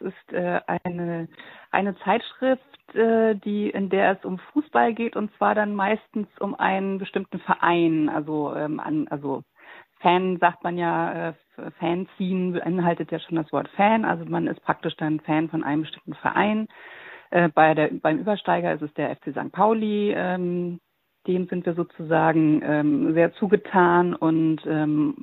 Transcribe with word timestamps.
ist 0.00 0.32
äh, 0.32 0.60
eine, 0.84 1.28
eine 1.70 1.96
Zeitschrift, 1.98 2.94
äh, 2.94 3.34
die, 3.36 3.70
in 3.70 3.88
der 3.88 4.18
es 4.18 4.24
um 4.24 4.38
Fußball 4.52 4.94
geht 4.94 5.16
und 5.16 5.34
zwar 5.36 5.54
dann 5.54 5.74
meistens 5.74 6.28
um 6.38 6.54
einen 6.54 6.98
bestimmten 6.98 7.38
Verein. 7.40 8.08
Also, 8.08 8.54
ähm, 8.54 8.80
an, 8.80 9.08
also 9.08 9.42
Fan 10.00 10.38
sagt 10.38 10.62
man 10.62 10.76
ja, 10.78 11.30
äh, 11.30 11.32
Fanziehen 11.78 12.52
beinhaltet 12.52 13.10
ja 13.10 13.18
schon 13.18 13.36
das 13.36 13.52
Wort 13.52 13.68
Fan. 13.76 14.04
Also 14.04 14.24
man 14.24 14.46
ist 14.46 14.62
praktisch 14.62 14.96
dann 14.96 15.20
Fan 15.20 15.48
von 15.48 15.64
einem 15.64 15.82
bestimmten 15.82 16.14
Verein. 16.14 16.68
Äh, 17.30 17.48
bei 17.48 17.74
der, 17.74 17.90
beim 17.92 18.18
Übersteiger 18.18 18.72
ist 18.74 18.82
es 18.82 18.92
der 18.94 19.14
FC 19.16 19.30
St. 19.32 19.52
Pauli. 19.52 20.12
Ähm, 20.16 20.80
dem 21.26 21.46
sind 21.48 21.66
wir 21.66 21.74
sozusagen 21.74 22.62
ähm, 22.64 23.14
sehr 23.14 23.32
zugetan 23.34 24.14
und 24.14 24.60
ähm, 24.66 25.16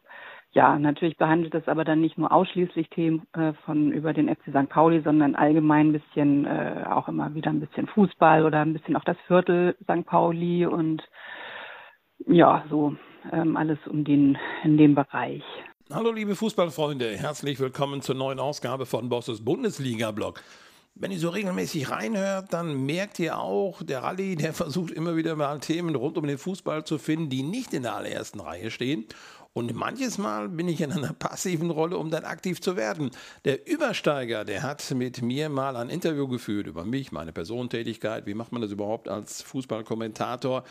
ja, 0.53 0.77
natürlich 0.77 1.17
behandelt 1.17 1.55
es 1.55 1.67
aber 1.67 1.83
dann 1.83 2.01
nicht 2.01 2.17
nur 2.17 2.31
ausschließlich 2.31 2.89
Themen 2.89 3.27
äh, 3.33 3.53
von 3.65 3.91
über 3.91 4.13
den 4.13 4.29
FC 4.29 4.49
St. 4.49 4.69
Pauli, 4.69 5.01
sondern 5.01 5.35
allgemein 5.35 5.89
ein 5.89 5.93
bisschen 5.93 6.45
äh, 6.45 6.85
auch 6.87 7.07
immer 7.07 7.33
wieder 7.33 7.49
ein 7.49 7.59
bisschen 7.59 7.87
Fußball 7.87 8.45
oder 8.45 8.61
ein 8.61 8.73
bisschen 8.73 8.95
auch 8.95 9.03
das 9.03 9.17
Viertel 9.27 9.75
St. 9.83 10.05
Pauli 10.05 10.65
und 10.65 11.01
ja, 12.27 12.63
so 12.69 12.95
ähm, 13.31 13.57
alles 13.57 13.79
um 13.87 14.03
den 14.03 14.37
in 14.63 14.77
dem 14.77 14.93
Bereich. 14.93 15.43
Hallo 15.91 16.11
liebe 16.11 16.35
Fußballfreunde, 16.35 17.17
herzlich 17.17 17.59
willkommen 17.59 18.01
zur 18.01 18.15
neuen 18.15 18.39
Ausgabe 18.39 18.85
von 18.85 19.09
Bosses 19.09 19.43
Bundesliga-Blog. 19.43 20.41
Wenn 20.95 21.11
ihr 21.11 21.17
so 21.17 21.29
regelmäßig 21.29 21.89
reinhört, 21.89 22.53
dann 22.53 22.85
merkt 22.85 23.17
ihr 23.17 23.39
auch, 23.39 23.81
der 23.81 24.03
Rallye, 24.03 24.35
der 24.35 24.53
versucht 24.53 24.91
immer 24.91 25.15
wieder 25.15 25.35
mal 25.35 25.59
Themen 25.59 25.95
rund 25.95 26.19
um 26.19 26.27
den 26.27 26.37
Fußball 26.37 26.83
zu 26.83 26.99
finden, 26.99 27.29
die 27.29 27.41
nicht 27.41 27.73
in 27.73 27.81
der 27.81 27.95
allerersten 27.95 28.39
Reihe 28.39 28.69
stehen. 28.69 29.05
Und 29.53 29.75
manches 29.75 30.17
Mal 30.17 30.49
bin 30.49 30.67
ich 30.67 30.81
in 30.81 30.91
einer 30.91 31.13
passiven 31.13 31.69
Rolle, 31.69 31.99
um 31.99 32.09
dann 32.09 32.25
aktiv 32.25 32.59
zu 32.59 32.75
werden. 32.75 33.11
Der 33.45 33.67
Übersteiger, 33.67 34.45
der 34.45 34.63
hat 34.63 34.89
mit 34.95 35.21
mir 35.21 35.47
mal 35.49 35.75
ein 35.75 35.89
Interview 35.89 36.27
geführt 36.27 36.65
über 36.65 36.85
mich, 36.85 37.11
meine 37.11 37.31
Personentätigkeit, 37.31 38.25
wie 38.25 38.33
macht 38.33 38.51
man 38.51 38.63
das 38.63 38.71
überhaupt 38.71 39.07
als 39.07 39.43
Fußballkommentator. 39.43 40.63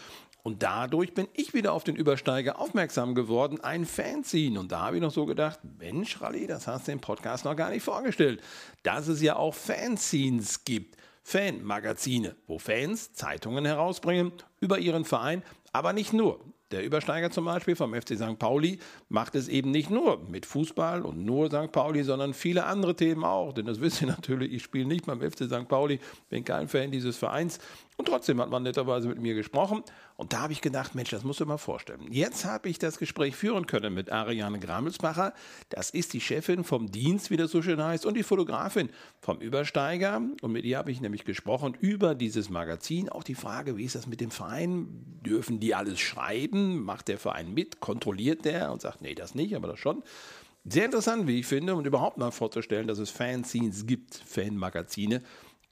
Und 0.42 0.64
dadurch 0.64 1.14
bin 1.14 1.28
ich 1.34 1.54
wieder 1.54 1.72
auf 1.72 1.84
den 1.84 1.94
Übersteiger 1.94 2.58
aufmerksam 2.58 3.14
geworden, 3.14 3.60
ein 3.60 3.86
Fanzine. 3.86 4.58
Und 4.58 4.72
da 4.72 4.80
habe 4.80 4.96
ich 4.96 5.02
noch 5.02 5.12
so 5.12 5.26
gedacht, 5.26 5.60
Mensch, 5.78 6.20
Rally, 6.20 6.48
das 6.48 6.66
hast 6.66 6.88
du 6.88 6.92
im 6.92 7.00
Podcast 7.00 7.44
noch 7.44 7.54
gar 7.54 7.70
nicht 7.70 7.84
vorgestellt, 7.84 8.42
dass 8.82 9.06
es 9.06 9.22
ja 9.22 9.36
auch 9.36 9.54
Fanzines 9.54 10.64
gibt. 10.64 10.96
Fanmagazine, 11.22 12.34
wo 12.48 12.58
Fans 12.58 13.12
Zeitungen 13.12 13.64
herausbringen 13.64 14.32
über 14.58 14.80
ihren 14.80 15.04
Verein, 15.04 15.44
aber 15.72 15.92
nicht 15.92 16.12
nur. 16.12 16.40
Der 16.72 16.84
Übersteiger 16.84 17.30
zum 17.30 17.44
Beispiel 17.44 17.76
vom 17.76 17.94
FC 17.94 18.16
St. 18.16 18.38
Pauli 18.38 18.78
macht 19.10 19.34
es 19.34 19.48
eben 19.48 19.70
nicht 19.70 19.90
nur 19.90 20.20
mit 20.28 20.46
Fußball 20.46 21.02
und 21.02 21.22
nur 21.22 21.48
St. 21.48 21.70
Pauli, 21.70 22.02
sondern 22.02 22.32
viele 22.32 22.64
andere 22.64 22.96
Themen 22.96 23.24
auch. 23.24 23.52
Denn 23.52 23.66
das 23.66 23.80
wisst 23.82 24.00
ihr 24.00 24.08
natürlich, 24.08 24.52
ich 24.52 24.62
spiele 24.62 24.86
nicht 24.86 25.04
beim 25.04 25.20
FC 25.20 25.44
St. 25.44 25.68
Pauli, 25.68 26.00
bin 26.30 26.44
kein 26.44 26.68
Fan 26.68 26.90
dieses 26.90 27.18
Vereins. 27.18 27.58
Und 27.98 28.06
trotzdem 28.06 28.40
hat 28.40 28.48
man 28.50 28.62
netterweise 28.62 29.06
mit 29.06 29.20
mir 29.20 29.34
gesprochen. 29.34 29.82
Und 30.16 30.32
da 30.32 30.40
habe 30.40 30.52
ich 30.52 30.62
gedacht, 30.62 30.94
Mensch, 30.94 31.10
das 31.10 31.24
musst 31.24 31.40
du 31.40 31.46
mal 31.46 31.58
vorstellen. 31.58 32.08
Jetzt 32.10 32.44
habe 32.44 32.68
ich 32.68 32.78
das 32.78 32.98
Gespräch 32.98 33.36
führen 33.36 33.66
können 33.66 33.92
mit 33.92 34.10
Ariane 34.10 34.58
Gramelsbacher. 34.58 35.34
Das 35.68 35.90
ist 35.90 36.14
die 36.14 36.20
Chefin 36.20 36.64
vom 36.64 36.90
Dienst, 36.90 37.30
wie 37.30 37.36
das 37.36 37.50
so 37.50 37.60
schön 37.60 37.82
heißt, 37.82 38.06
und 38.06 38.14
die 38.14 38.22
Fotografin 38.22 38.88
vom 39.20 39.40
Übersteiger. 39.40 40.22
Und 40.40 40.52
mit 40.52 40.64
ihr 40.64 40.78
habe 40.78 40.90
ich 40.90 41.00
nämlich 41.00 41.24
gesprochen 41.24 41.76
über 41.80 42.14
dieses 42.14 42.48
Magazin. 42.48 43.10
Auch 43.10 43.24
die 43.24 43.34
Frage, 43.34 43.76
wie 43.76 43.84
ist 43.84 43.94
das 43.94 44.06
mit 44.06 44.20
dem 44.20 44.30
Verein? 44.30 44.88
Dürfen 45.24 45.60
die 45.60 45.74
alles 45.74 46.00
schreiben? 46.00 46.82
Macht 46.82 47.08
der 47.08 47.18
Verein 47.18 47.52
mit? 47.52 47.80
Kontrolliert 47.80 48.46
der? 48.46 48.72
Und 48.72 48.80
sagt, 48.80 49.02
nee, 49.02 49.14
das 49.14 49.34
nicht, 49.34 49.54
aber 49.54 49.68
das 49.68 49.78
schon. 49.78 50.02
Sehr 50.64 50.84
interessant, 50.84 51.26
wie 51.26 51.40
ich 51.40 51.46
finde, 51.46 51.74
um 51.74 51.84
überhaupt 51.84 52.18
mal 52.18 52.30
vorzustellen, 52.30 52.86
dass 52.86 52.98
es 52.98 53.10
Fanzines 53.10 53.84
gibt, 53.84 54.14
Fanmagazine. 54.14 55.20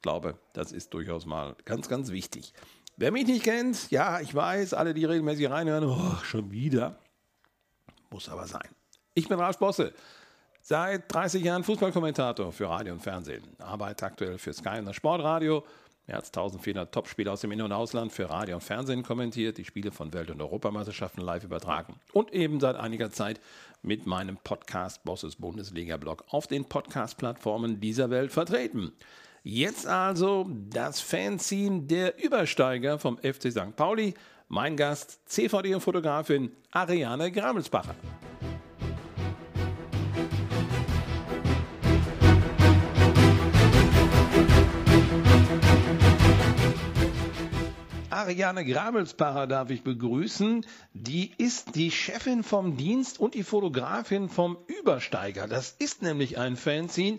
Ich 0.01 0.03
glaube, 0.03 0.39
das 0.55 0.73
ist 0.73 0.95
durchaus 0.95 1.27
mal 1.27 1.55
ganz, 1.67 1.87
ganz 1.87 2.11
wichtig. 2.11 2.55
Wer 2.97 3.13
mich 3.13 3.27
nicht 3.27 3.43
kennt, 3.43 3.91
ja, 3.91 4.19
ich 4.21 4.35
weiß, 4.35 4.73
alle, 4.73 4.95
die 4.95 5.05
regelmäßig 5.05 5.51
reinhören, 5.51 5.85
oh, 5.85 6.15
schon 6.25 6.51
wieder. 6.51 6.99
Muss 8.09 8.31
aber 8.31 8.47
sein. 8.47 8.67
Ich 9.13 9.29
bin 9.29 9.39
Ralf 9.39 9.59
Bosse. 9.59 9.93
Seit 10.63 11.13
30 11.13 11.45
Jahren 11.45 11.65
Fußballkommentator 11.65 12.51
für 12.51 12.71
Radio 12.71 12.95
und 12.95 13.01
Fernsehen. 13.01 13.43
Arbeite 13.59 14.07
aktuell 14.07 14.39
für 14.39 14.55
Sky 14.55 14.79
und 14.79 14.87
das 14.87 14.97
Sportradio. 14.97 15.67
Mehr 16.07 16.17
als 16.17 16.29
1400 16.29 16.91
Topspiele 16.91 17.31
aus 17.31 17.43
dem 17.43 17.53
In- 17.53 17.61
und 17.61 17.73
Ausland 17.73 18.11
für 18.11 18.31
Radio 18.31 18.57
und 18.57 18.63
Fernsehen 18.63 19.03
kommentiert, 19.03 19.59
die 19.59 19.67
Spiele 19.67 19.93
von 19.93 20.15
Welt- 20.15 20.31
und 20.31 20.41
Europameisterschaften 20.41 21.21
live 21.21 21.45
übertragen. 21.45 22.01
Und 22.15 22.33
eben 22.33 22.59
seit 22.59 22.77
einiger 22.77 23.11
Zeit 23.11 23.39
mit 23.83 24.07
meinem 24.07 24.39
Podcast 24.39 25.05
Bosses 25.05 25.37
Bundesliga-Blog 25.37 26.25
auf 26.29 26.47
den 26.47 26.65
Podcast-Plattformen 26.65 27.83
dieser 27.83 28.09
Welt 28.09 28.33
vertreten. 28.33 28.93
Jetzt 29.43 29.87
also 29.87 30.47
das 30.69 31.01
Fanzine 31.01 31.83
der 31.83 32.23
Übersteiger 32.23 32.99
vom 32.99 33.17
FC 33.17 33.51
St. 33.51 33.75
Pauli. 33.75 34.13
Mein 34.49 34.77
Gast, 34.77 35.21
CVD 35.25 35.75
und 35.75 35.81
Fotografin 35.81 36.53
Ariane 36.73 37.33
Gramelsbacher. 37.33 37.95
Ariane 48.11 48.67
Grabelsbacher 48.67 49.47
darf 49.47 49.71
ich 49.71 49.83
begrüßen. 49.83 50.67
Die 50.93 51.33
ist 51.39 51.75
die 51.75 51.91
Chefin 51.91 52.43
vom 52.43 52.77
Dienst 52.77 53.19
und 53.19 53.35
die 53.35 53.43
Fotografin 53.43 54.29
vom 54.29 54.59
Übersteiger. 54.67 55.47
Das 55.49 55.75
ist 55.79 56.03
nämlich 56.03 56.37
ein 56.37 56.57
Fanzine 56.57 57.19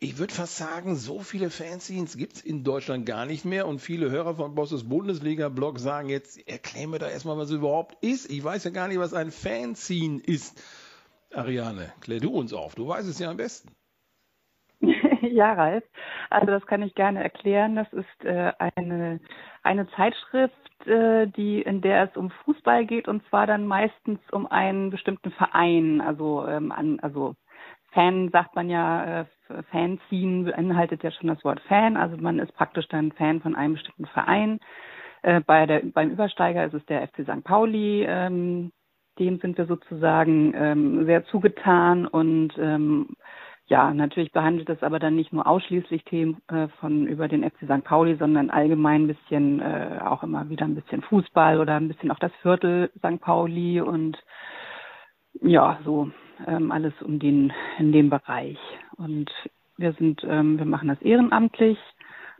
ich 0.00 0.18
würde 0.18 0.34
fast 0.34 0.56
sagen, 0.56 0.94
so 0.94 1.20
viele 1.20 1.50
Fanzines 1.50 2.16
gibt 2.16 2.34
es 2.34 2.42
in 2.42 2.64
Deutschland 2.64 3.06
gar 3.06 3.26
nicht 3.26 3.44
mehr 3.44 3.66
und 3.66 3.80
viele 3.80 4.10
Hörer 4.10 4.34
von 4.34 4.54
Bosses 4.54 4.88
Bundesliga-Blog 4.88 5.78
sagen 5.78 6.08
jetzt, 6.08 6.46
erklär 6.48 6.88
mir 6.88 6.98
da 6.98 7.08
erstmal, 7.08 7.38
was 7.38 7.50
es 7.50 7.56
überhaupt 7.56 7.96
ist. 8.02 8.30
Ich 8.30 8.42
weiß 8.42 8.64
ja 8.64 8.70
gar 8.70 8.88
nicht, 8.88 8.98
was 8.98 9.14
ein 9.14 9.30
Fanzine 9.30 10.20
ist. 10.20 10.62
Ariane, 11.34 11.92
klär 12.00 12.20
du 12.20 12.30
uns 12.30 12.52
auf. 12.52 12.74
Du 12.74 12.88
weißt 12.88 13.08
es 13.08 13.18
ja 13.18 13.30
am 13.30 13.36
besten. 13.36 13.70
ja, 15.22 15.52
Ralf. 15.54 15.84
Also 16.30 16.46
das 16.46 16.66
kann 16.66 16.82
ich 16.82 16.94
gerne 16.94 17.22
erklären. 17.22 17.76
Das 17.76 17.92
ist 17.92 18.24
äh, 18.24 18.52
eine, 18.58 19.20
eine 19.62 19.88
Zeitschrift, 19.90 20.86
äh, 20.86 21.26
die, 21.26 21.62
in 21.62 21.80
der 21.80 22.10
es 22.10 22.16
um 22.16 22.30
Fußball 22.44 22.86
geht 22.86 23.08
und 23.08 23.26
zwar 23.28 23.46
dann 23.46 23.66
meistens 23.66 24.20
um 24.30 24.46
einen 24.46 24.90
bestimmten 24.90 25.30
Verein. 25.32 26.00
Also, 26.00 26.46
ähm, 26.46 26.72
an, 26.72 27.00
also 27.00 27.34
Fan 27.92 28.30
sagt 28.30 28.54
man 28.54 28.68
ja, 28.68 29.20
äh, 29.22 29.24
Fanziehen 29.70 30.44
beinhaltet 30.44 31.02
ja 31.02 31.10
schon 31.10 31.28
das 31.28 31.44
Wort 31.44 31.60
Fan. 31.68 31.96
Also 31.96 32.16
man 32.16 32.38
ist 32.38 32.54
praktisch 32.54 32.88
dann 32.88 33.12
Fan 33.12 33.40
von 33.40 33.54
einem 33.54 33.74
bestimmten 33.74 34.06
Verein. 34.06 34.58
Äh, 35.22 35.40
bei 35.40 35.66
der, 35.66 35.82
beim 35.84 36.10
Übersteiger 36.10 36.64
ist 36.64 36.74
es 36.74 36.84
der 36.86 37.06
FC 37.08 37.22
St. 37.22 37.44
Pauli. 37.44 38.04
Ähm, 38.08 38.72
dem 39.18 39.38
sind 39.38 39.56
wir 39.56 39.66
sozusagen 39.66 40.52
ähm, 40.54 41.06
sehr 41.06 41.24
zugetan 41.26 42.06
und 42.06 42.52
ähm, 42.58 43.16
ja, 43.68 43.92
natürlich 43.92 44.30
behandelt 44.30 44.68
es 44.68 44.82
aber 44.82 45.00
dann 45.00 45.16
nicht 45.16 45.32
nur 45.32 45.46
ausschließlich 45.46 46.04
Themen 46.04 46.40
äh, 46.48 46.68
von 46.80 47.06
über 47.06 47.26
den 47.26 47.42
FC 47.42 47.64
St. 47.64 47.82
Pauli, 47.82 48.16
sondern 48.16 48.50
allgemein 48.50 49.04
ein 49.04 49.06
bisschen 49.08 49.60
äh, 49.60 49.98
auch 50.04 50.22
immer 50.22 50.48
wieder 50.48 50.66
ein 50.66 50.76
bisschen 50.76 51.02
Fußball 51.02 51.60
oder 51.60 51.74
ein 51.74 51.88
bisschen 51.88 52.12
auch 52.12 52.18
das 52.18 52.32
Viertel 52.42 52.90
St. 52.98 53.20
Pauli 53.20 53.80
und 53.80 54.16
ja, 55.42 55.80
so 55.84 56.10
ähm, 56.46 56.70
alles 56.70 56.94
um 57.02 57.18
den 57.18 57.52
in 57.78 57.90
dem 57.90 58.08
Bereich. 58.08 58.58
Und 58.96 59.30
wir 59.76 59.92
sind, 59.94 60.22
ähm, 60.24 60.58
wir 60.58 60.66
machen 60.66 60.88
das 60.88 61.00
ehrenamtlich. 61.02 61.78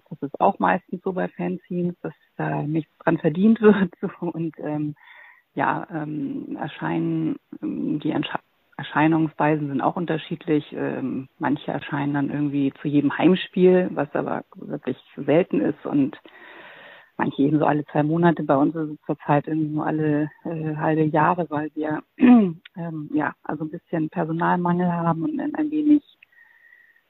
Das 0.09 0.23
ist 0.23 0.41
auch 0.41 0.59
meistens 0.59 1.03
so 1.03 1.13
bei 1.13 1.29
Fanzines, 1.29 1.97
dass 2.03 2.15
da 2.37 2.63
nichts 2.63 2.97
dran 2.99 3.19
verdient 3.19 3.61
wird. 3.61 3.93
Und 4.21 4.57
ähm, 4.59 4.95
ja, 5.55 5.87
ähm, 5.93 6.57
erscheinen 6.61 7.37
ähm, 7.63 8.01
die 8.01 8.11
Entsche 8.11 8.39
Erscheinungsweisen 8.79 9.69
sind 9.69 9.81
auch 9.81 9.97
unterschiedlich. 9.97 10.71
Ähm, 10.73 11.29
manche 11.39 11.71
erscheinen 11.71 12.13
dann 12.13 12.31
irgendwie 12.31 12.75
zu 12.83 12.89
jedem 12.89 13.17
Heimspiel, 13.17 13.89
was 13.95 14.15
aber 14.15 14.45
wirklich 14.55 14.99
selten 15.17 15.63
ist 15.63 15.87
und 15.87 16.19
manche 17.17 17.43
eben 17.43 17.59
so 17.59 17.65
alle 17.65 17.87
zwei 17.87 18.03
Monate. 18.03 18.43
Bei 18.43 18.57
uns 18.57 18.75
ist 18.75 18.91
es 18.91 19.07
zurzeit 19.07 19.47
irgendwie 19.47 19.71
nur 19.75 19.87
alle 19.87 20.31
äh, 20.45 20.77
halbe 20.77 21.05
Jahre, 21.05 21.47
weil 21.49 21.71
wir 21.75 22.03
ähm, 22.19 23.11
ja 23.15 23.35
also 23.45 23.65
ein 23.65 23.71
bisschen 23.71 24.11
Personalmangel 24.11 24.93
haben 24.93 25.23
und 25.23 25.41
ein 25.41 25.71
wenig 25.71 26.03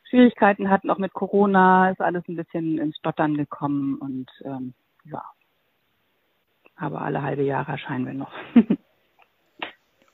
Schwierigkeiten 0.08 0.70
hatten, 0.70 0.90
auch 0.90 0.98
mit 0.98 1.12
Corona, 1.12 1.90
ist 1.90 2.00
alles 2.00 2.24
ein 2.28 2.36
bisschen 2.36 2.78
ins 2.78 2.96
Stottern 2.96 3.36
gekommen 3.36 3.96
und 3.98 4.30
ähm, 4.44 4.74
ja. 5.04 5.22
Aber 6.76 7.00
alle 7.02 7.22
halbe 7.22 7.42
Jahre 7.42 7.72
erscheinen 7.72 8.06
wir 8.06 8.14
noch. 8.14 8.32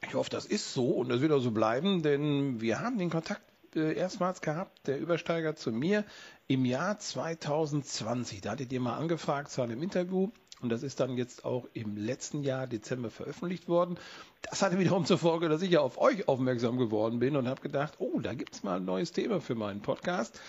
ich 0.03 0.15
hoffe, 0.15 0.31
das 0.31 0.47
ist 0.47 0.73
so 0.73 0.91
und 0.91 1.09
das 1.09 1.21
wird 1.21 1.33
auch 1.33 1.41
so 1.41 1.51
bleiben, 1.51 2.03
denn 2.03 2.61
wir 2.61 2.81
haben 2.81 2.99
den 2.99 3.11
Kontakt 3.11 3.43
äh, 3.75 3.95
erstmals 3.95 4.41
gehabt, 4.41 4.87
der 4.87 5.01
Übersteiger 5.01 5.57
zu 5.57 5.73
mir 5.73 6.05
im 6.47 6.65
Jahr 6.65 6.99
2020. 6.99 8.41
Da 8.41 8.53
hattet 8.53 8.73
ihr 8.73 8.81
mal 8.81 8.97
angefragt 8.97 9.51
zu 9.51 9.63
einem 9.63 9.83
Interview 9.83 10.31
und 10.63 10.69
das 10.69 10.83
ist 10.83 11.01
dann 11.01 11.17
jetzt 11.17 11.45
auch 11.45 11.69
im 11.75 11.97
letzten 11.97 12.43
Jahr 12.43 12.67
Dezember 12.67 13.11
veröffentlicht 13.11 13.69
worden. 13.69 13.99
Das 14.43 14.63
hatte 14.63 14.79
wiederum 14.79 15.05
zur 15.05 15.19
Folge, 15.19 15.49
dass 15.49 15.63
ich 15.63 15.71
ja 15.71 15.81
auf 15.81 15.99
euch 15.99 16.29
aufmerksam 16.29 16.79
geworden 16.79 17.19
bin 17.19 17.37
und 17.37 17.49
habe 17.49 17.61
gedacht, 17.61 17.95
oh, 17.99 18.21
da 18.21 18.35
gibt 18.35 18.55
es 18.55 18.63
mal 18.63 18.77
ein 18.77 18.85
neues 18.85 19.13
Thema 19.13 19.41
für 19.41 19.55
meinen 19.55 19.83
Podcast. 19.83 20.41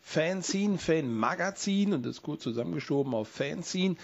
Fanzine, 0.00 0.78
Fanmagazin 0.78 1.94
und 1.94 2.04
das 2.04 2.22
kurz 2.22 2.42
zusammengeschoben 2.42 3.14
auf 3.14 3.28
Fanzine. 3.28 3.96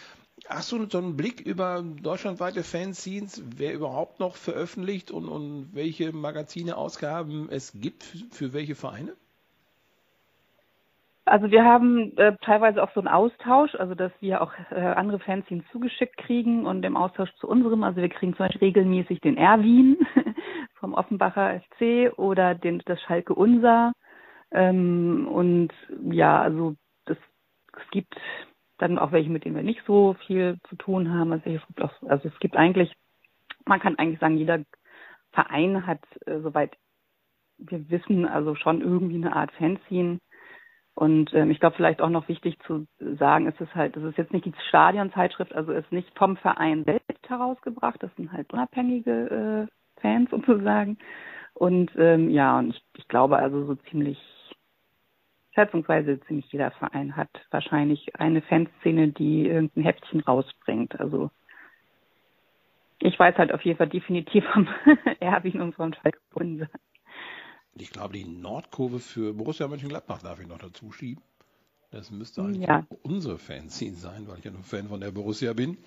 Hast 0.46 0.72
du 0.72 0.88
so 0.88 0.98
einen 0.98 1.16
Blick 1.16 1.40
über 1.40 1.82
deutschlandweite 1.82 2.62
Fanzines, 2.62 3.42
wer 3.44 3.74
überhaupt 3.74 4.20
noch 4.20 4.36
veröffentlicht 4.36 5.10
und, 5.10 5.28
und 5.28 5.74
welche 5.74 6.12
Magazine, 6.12 6.76
Ausgaben 6.76 7.48
es 7.50 7.72
gibt 7.74 8.04
für 8.30 8.52
welche 8.52 8.76
Vereine? 8.76 9.16
Also 11.28 11.50
wir 11.50 11.64
haben 11.64 12.16
äh, 12.16 12.36
teilweise 12.40 12.82
auch 12.82 12.90
so 12.94 13.00
einen 13.00 13.08
Austausch, 13.08 13.74
also 13.74 13.94
dass 13.94 14.12
wir 14.20 14.40
auch 14.40 14.52
äh, 14.70 14.80
andere 14.80 15.18
Fanzines 15.18 15.64
zugeschickt 15.70 16.16
kriegen 16.16 16.66
und 16.66 16.84
im 16.84 16.96
Austausch 16.96 17.32
zu 17.34 17.46
unserem, 17.46 17.82
also 17.84 18.00
wir 18.00 18.08
kriegen 18.08 18.34
zum 18.34 18.46
Beispiel 18.46 18.68
regelmäßig 18.68 19.20
den 19.20 19.36
Erwin 19.36 19.98
vom 20.74 20.94
Offenbacher 20.94 21.60
FC 21.60 22.18
oder 22.18 22.54
den, 22.54 22.82
das 22.86 23.00
Schalke 23.02 23.34
Unser. 23.34 23.92
Ähm, 24.52 25.28
und 25.28 25.72
ja, 26.10 26.40
also 26.40 26.76
das, 27.04 27.18
es 27.76 27.90
gibt 27.90 28.16
dann 28.78 28.98
auch 28.98 29.12
welche, 29.12 29.30
mit 29.30 29.44
denen 29.44 29.56
wir 29.56 29.62
nicht 29.62 29.82
so 29.86 30.14
viel 30.26 30.58
zu 30.68 30.76
tun 30.76 31.12
haben. 31.12 31.32
Also 31.32 31.50
es 31.50 31.66
gibt, 31.66 31.82
auch, 31.82 31.92
also 32.08 32.28
es 32.28 32.38
gibt 32.40 32.56
eigentlich, 32.56 32.92
man 33.66 33.80
kann 33.80 33.98
eigentlich 33.98 34.20
sagen, 34.20 34.38
jeder 34.38 34.60
Verein 35.32 35.86
hat, 35.86 36.00
äh, 36.26 36.40
soweit 36.40 36.76
wir 37.58 37.90
wissen, 37.90 38.26
also 38.26 38.54
schon 38.54 38.80
irgendwie 38.80 39.16
eine 39.16 39.34
Art 39.34 39.50
Fanzine. 39.52 40.18
Und 40.98 41.32
ähm, 41.32 41.52
ich 41.52 41.60
glaube, 41.60 41.76
vielleicht 41.76 42.02
auch 42.02 42.10
noch 42.10 42.26
wichtig 42.26 42.58
zu 42.66 42.88
sagen, 42.98 43.46
ist 43.46 43.60
es 43.60 43.72
halt, 43.72 43.96
es 43.96 44.02
ist 44.02 44.18
jetzt 44.18 44.32
nicht 44.32 44.46
die 44.46 44.54
Stadionzeitschrift, 44.68 45.54
also 45.54 45.70
ist 45.70 45.92
nicht 45.92 46.10
vom 46.18 46.36
Verein 46.36 46.82
selbst 46.82 47.28
herausgebracht, 47.28 48.02
das 48.02 48.10
sind 48.16 48.32
halt 48.32 48.52
unabhängige 48.52 49.68
äh, 49.68 50.00
Fans 50.00 50.28
sozusagen. 50.28 50.98
Und 51.54 51.92
ähm, 51.96 52.30
ja, 52.30 52.58
und 52.58 52.70
ich, 52.70 52.82
ich 52.96 53.06
glaube 53.06 53.36
also 53.36 53.64
so 53.64 53.76
ziemlich 53.76 54.18
schätzungsweise 55.54 56.18
ziemlich 56.22 56.50
jeder 56.50 56.72
Verein 56.72 57.14
hat 57.14 57.30
wahrscheinlich 57.52 58.16
eine 58.16 58.42
Fanszene, 58.42 59.06
die 59.12 59.46
irgendein 59.46 59.84
Heftchen 59.84 60.18
rausbringt. 60.18 60.98
Also 60.98 61.30
ich 62.98 63.16
weiß 63.16 63.38
halt 63.38 63.52
auf 63.52 63.62
jeden 63.62 63.78
Fall 63.78 63.88
definitiv 63.88 64.44
vom 64.52 64.66
Erwin 65.20 65.60
und 65.60 65.76
von 65.76 65.94
Schalke 65.94 66.18
Ich 67.80 67.90
glaube, 67.90 68.14
die 68.14 68.24
Nordkurve 68.24 69.00
für 69.00 69.34
Borussia 69.34 69.68
Mönchengladbach 69.68 70.22
darf 70.22 70.40
ich 70.40 70.46
noch 70.46 70.58
dazu 70.58 70.92
schieben. 70.92 71.22
Das 71.90 72.10
müsste 72.10 72.42
eigentlich 72.42 72.68
ja. 72.68 72.86
unsere 73.02 73.38
Fanszene 73.38 73.96
sein, 73.96 74.28
weil 74.28 74.38
ich 74.38 74.44
ja 74.44 74.50
nur 74.50 74.62
Fan 74.62 74.88
von 74.88 75.00
der 75.00 75.10
Borussia 75.10 75.52
bin. 75.54 75.78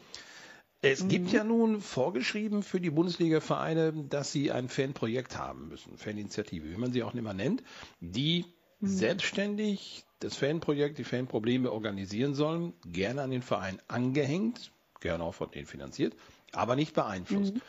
Es 0.82 1.04
mhm. 1.04 1.10
gibt 1.10 1.32
ja 1.32 1.44
nun 1.44 1.80
vorgeschrieben 1.80 2.64
für 2.64 2.82
die 2.82 2.90
Bundesliga-Vereine, 2.90 3.94
dass 4.10 4.32
sie 4.32 4.52
ein 4.52 4.68
Fanprojekt 4.68 5.38
haben 5.38 5.68
müssen, 5.68 5.98
Faninitiative, 5.98 6.72
wie 6.72 6.78
man 6.78 6.92
sie 6.92 7.04
auch 7.04 7.14
immer 7.14 7.36
nennt, 7.36 7.62
die 8.00 8.46
Mhm. 8.82 8.88
selbstständig 8.88 10.06
das 10.20 10.36
Fanprojekt, 10.36 10.98
die 10.98 11.04
Fanprobleme 11.04 11.72
organisieren 11.72 12.34
sollen, 12.34 12.74
gerne 12.86 13.22
an 13.22 13.32
den 13.32 13.44
Verein 13.44 13.80
angehängt, 13.88 14.72
gerne 15.00 15.24
auch 15.24 15.36
von 15.36 15.52
denen 15.52 15.68
finanziert, 15.68 16.16
aber 16.52 16.76
nicht 16.76 16.94
beeinflusst. 16.94 17.56
Mhm. 17.56 17.62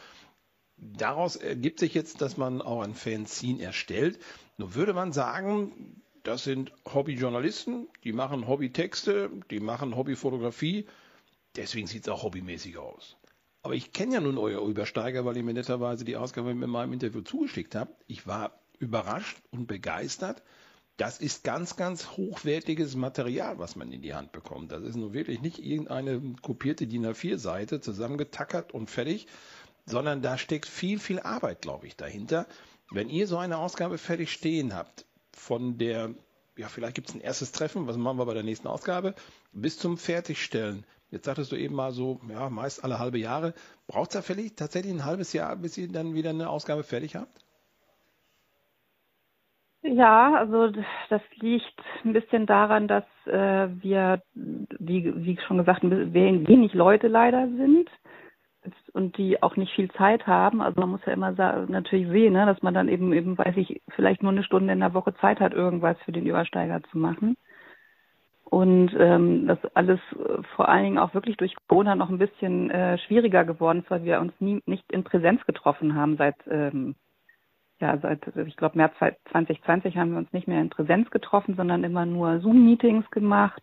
Daraus 0.85 1.37
ergibt 1.37 1.79
sich 1.79 1.95
jetzt, 1.95 2.21
dass 2.21 2.37
man 2.37 2.61
auch 2.61 2.83
ein 2.83 2.95
Fanzine 2.95 3.63
erstellt. 3.63 4.19
Nur 4.57 4.75
würde 4.75 4.95
man 4.95 5.13
sagen, 5.13 6.03
das 6.25 6.43
sind 6.43 6.73
Hobbyjournalisten, 6.93 7.89
die 8.03 8.13
machen 8.13 8.49
Hobbytexte, 8.49 9.31
die 9.53 9.61
machen 9.61 9.95
Hobbyfotografie, 9.95 10.87
deswegen 11.55 11.87
sieht 11.87 12.03
es 12.03 12.09
auch 12.09 12.25
hobbymäßig 12.25 12.79
aus. 12.79 13.17
Aber 13.63 13.75
ich 13.75 13.93
kenne 13.93 14.15
ja 14.15 14.21
nun 14.21 14.39
euer 14.39 14.67
Übersteiger, 14.67 15.25
weil 15.25 15.37
ihr 15.37 15.45
mir 15.45 15.55
netterweise 15.55 16.05
die 16.05 16.17
Ausgabe 16.17 16.51
in 16.51 16.59
meinem 16.59 16.93
Interview 16.93 17.21
zugeschickt 17.21 17.77
habt. 17.77 18.03
Ich 18.09 18.27
war 18.27 18.59
überrascht 18.81 19.37
und 19.53 19.69
begeistert, 19.69 20.43
das 20.97 21.21
ist 21.21 21.45
ganz, 21.45 21.77
ganz 21.77 22.11
hochwertiges 22.17 22.97
Material, 22.97 23.59
was 23.59 23.77
man 23.77 23.93
in 23.93 24.03
die 24.03 24.15
Hand 24.15 24.33
bekommt. 24.33 24.73
Das 24.73 24.83
ist 24.83 24.97
nun 24.97 25.13
wirklich 25.13 25.41
nicht 25.41 25.65
irgendeine 25.65 26.35
kopierte 26.43 26.87
DIN 26.87 27.07
A4-Seite 27.07 27.81
zusammengetackert 27.81 28.75
und 28.75 28.91
fertig, 28.91 29.27
sondern 29.85 30.23
da 30.23 30.39
steckt 30.39 30.67
viel, 30.67 30.99
viel 30.99 31.21
Arbeit, 31.21 31.63
glaube 31.63 31.87
ich, 31.87 31.97
dahinter. 31.97 32.47
Wenn 32.91 33.09
ihr 33.09 33.27
so 33.27 33.39
eine 33.39 33.59
Ausgabe 33.59 33.99
fertig 33.99 34.31
stehen 34.33 34.75
habt, 34.75 35.07
von 35.33 35.79
der, 35.79 36.11
ja, 36.57 36.69
vielleicht 36.69 36.95
gibt 36.95 37.09
es 37.09 37.15
ein 37.15 37.21
erstes 37.21 37.53
Treffen, 37.53 37.87
was 37.87 37.97
machen 37.97 38.19
wir 38.19 38.27
bei 38.27 38.35
der 38.35 38.43
nächsten 38.43 38.69
Ausgabe, 38.69 39.15
bis 39.53 39.79
zum 39.79 39.97
Fertigstellen. 39.97 40.85
Jetzt 41.11 41.27
sagtest 41.27 41.53
du 41.53 41.57
eben 41.57 41.75
mal 41.75 41.93
so, 41.93 42.21
ja, 42.29 42.49
meist 42.49 42.85
alle 42.85 42.99
halbe 42.99 43.19
Jahre. 43.19 43.55
Braucht 43.87 44.15
es 44.15 44.27
da 44.27 44.35
tatsächlich 44.57 44.93
ein 44.93 45.05
halbes 45.05 45.33
Jahr, 45.33 45.57
bis 45.57 45.77
ihr 45.77 45.91
dann 45.91 46.15
wieder 46.15 46.31
eine 46.31 46.49
Ausgabe 46.49 46.85
fertig 46.85 47.17
habt? 47.17 47.43
Ja, 49.83 50.37
also 50.37 50.69
das 51.11 51.23
liegt 51.41 51.75
ein 52.05 52.13
bisschen 52.13 52.47
daran, 52.47 52.87
dass 52.87 53.05
äh, 53.27 53.69
wir, 53.83 54.23
wie, 54.35 55.13
wie 55.25 55.39
schon 55.47 55.59
gesagt, 55.59 55.83
wenig 55.83 56.73
Leute 56.73 57.09
leider 57.09 57.49
sind 57.49 57.91
und 58.93 59.17
die 59.17 59.43
auch 59.43 59.57
nicht 59.57 59.75
viel 59.75 59.91
Zeit 59.93 60.27
haben. 60.27 60.61
Also 60.61 60.81
man 60.81 60.91
muss 60.91 61.01
ja 61.07 61.13
immer 61.13 61.33
natürlich 61.69 62.09
sehen, 62.09 62.35
ne, 62.35 62.47
dass 62.47 62.63
man 62.63 62.75
dann 62.75 62.89
eben 62.89 63.13
eben, 63.13 63.39
weiß 63.39 63.57
ich, 63.57 63.81
vielleicht 63.95 64.23
nur 64.23 64.33
eine 64.33 64.45
Stunde 64.45 64.73
in 64.73 64.81
der 64.81 64.95
Woche 64.95 65.15
Zeit 65.17 65.41
hat, 65.41 65.55
irgendwas 65.55 65.97
für 66.05 66.13
den 66.13 66.27
Übersteiger 66.27 66.83
zu 66.91 66.99
machen. 66.99 67.37
Und 68.45 68.95
ähm, 68.99 69.47
das 69.47 69.59
alles 69.75 69.99
äh, 70.13 70.43
vor 70.57 70.69
allen 70.69 70.85
Dingen 70.85 70.99
auch 70.99 71.15
wirklich 71.15 71.39
durch 71.39 71.55
Corona 71.69 71.95
noch 71.95 72.11
ein 72.11 72.19
bisschen 72.19 72.71
äh, 72.71 72.99
schwieriger 72.99 73.45
geworden 73.45 73.81
ist, 73.81 73.91
weil 73.91 74.05
wir 74.05 74.21
uns 74.21 74.35
nie 74.41 74.61
nicht 74.67 74.91
in 74.93 75.05
Präsenz 75.05 75.45
getroffen 75.47 75.95
haben 75.95 76.19
seit 76.19 76.37
ähm, 76.51 76.95
ja, 77.83 77.99
seit, 77.99 78.25
ich 78.47 78.57
glaube, 78.57 78.79
März 78.79 78.95
2020 79.33 79.97
haben 79.97 80.13
wir 80.13 80.19
uns 80.19 80.33
nicht 80.33 80.47
mehr 80.47 80.61
in 80.61 80.71
Präsenz 80.71 81.11
getroffen, 81.11 81.57
sondern 81.57 81.83
immer 81.83 82.07
nur 82.07 82.39
Zoom-Meetings 82.39 83.11
gemacht. 83.11 83.63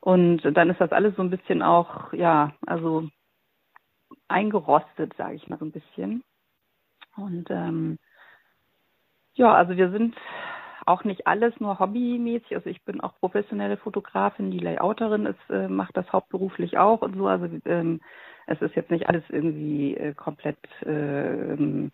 Und 0.00 0.42
dann 0.42 0.68
ist 0.68 0.80
das 0.80 0.92
alles 0.92 1.16
so 1.16 1.22
ein 1.22 1.30
bisschen 1.30 1.62
auch, 1.62 2.12
ja, 2.12 2.52
also 2.66 3.08
eingerostet, 4.32 5.14
sage 5.16 5.34
ich 5.34 5.48
mal 5.48 5.58
so 5.58 5.64
ein 5.64 5.72
bisschen. 5.72 6.24
Und 7.16 7.50
ähm, 7.50 7.98
ja, 9.34 9.52
also 9.54 9.76
wir 9.76 9.90
sind 9.90 10.16
auch 10.86 11.04
nicht 11.04 11.26
alles 11.26 11.58
nur 11.60 11.78
hobbymäßig. 11.78 12.54
Also 12.54 12.70
ich 12.70 12.82
bin 12.84 13.00
auch 13.00 13.18
professionelle 13.20 13.76
Fotografin, 13.76 14.50
die 14.50 14.58
Layouterin 14.58 15.26
ist, 15.26 15.50
äh, 15.50 15.68
macht 15.68 15.96
das 15.96 16.12
hauptberuflich 16.12 16.78
auch 16.78 17.02
und 17.02 17.16
so. 17.16 17.26
Also 17.26 17.48
ähm, 17.64 18.00
es 18.46 18.60
ist 18.60 18.74
jetzt 18.74 18.90
nicht 18.90 19.08
alles 19.08 19.22
irgendwie 19.28 19.96
äh, 19.96 20.14
komplett 20.14 20.58
äh, 20.82 21.90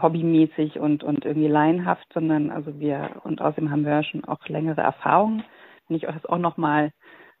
hobbymäßig 0.00 0.78
und, 0.78 1.04
und 1.04 1.24
irgendwie 1.24 1.48
laienhaft, 1.48 2.06
sondern 2.12 2.50
also 2.50 2.78
wir, 2.78 3.20
und 3.24 3.40
außerdem 3.40 3.70
haben 3.70 3.84
wir 3.84 3.92
ja 3.92 4.02
schon 4.02 4.24
auch 4.24 4.46
längere 4.48 4.80
Erfahrungen. 4.80 5.44
Wenn 5.88 5.96
ich 5.96 6.08
euch 6.08 6.14
das 6.14 6.26
auch 6.26 6.38
nochmal 6.38 6.92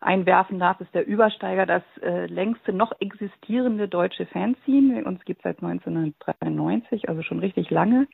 einwerfen 0.04 0.58
darf, 0.58 0.80
ist 0.80 0.94
der 0.94 1.06
Übersteiger 1.06 1.66
das 1.66 1.82
äh, 2.02 2.26
längste 2.26 2.72
noch 2.72 2.92
existierende 3.00 3.88
deutsche 3.88 4.26
Fanzine. 4.26 5.04
Uns 5.04 5.24
gibt 5.24 5.40
es 5.40 5.44
seit 5.44 5.62
1993, 5.62 7.08
also 7.08 7.22
schon 7.22 7.40
richtig 7.40 7.70
lange. 7.70 8.06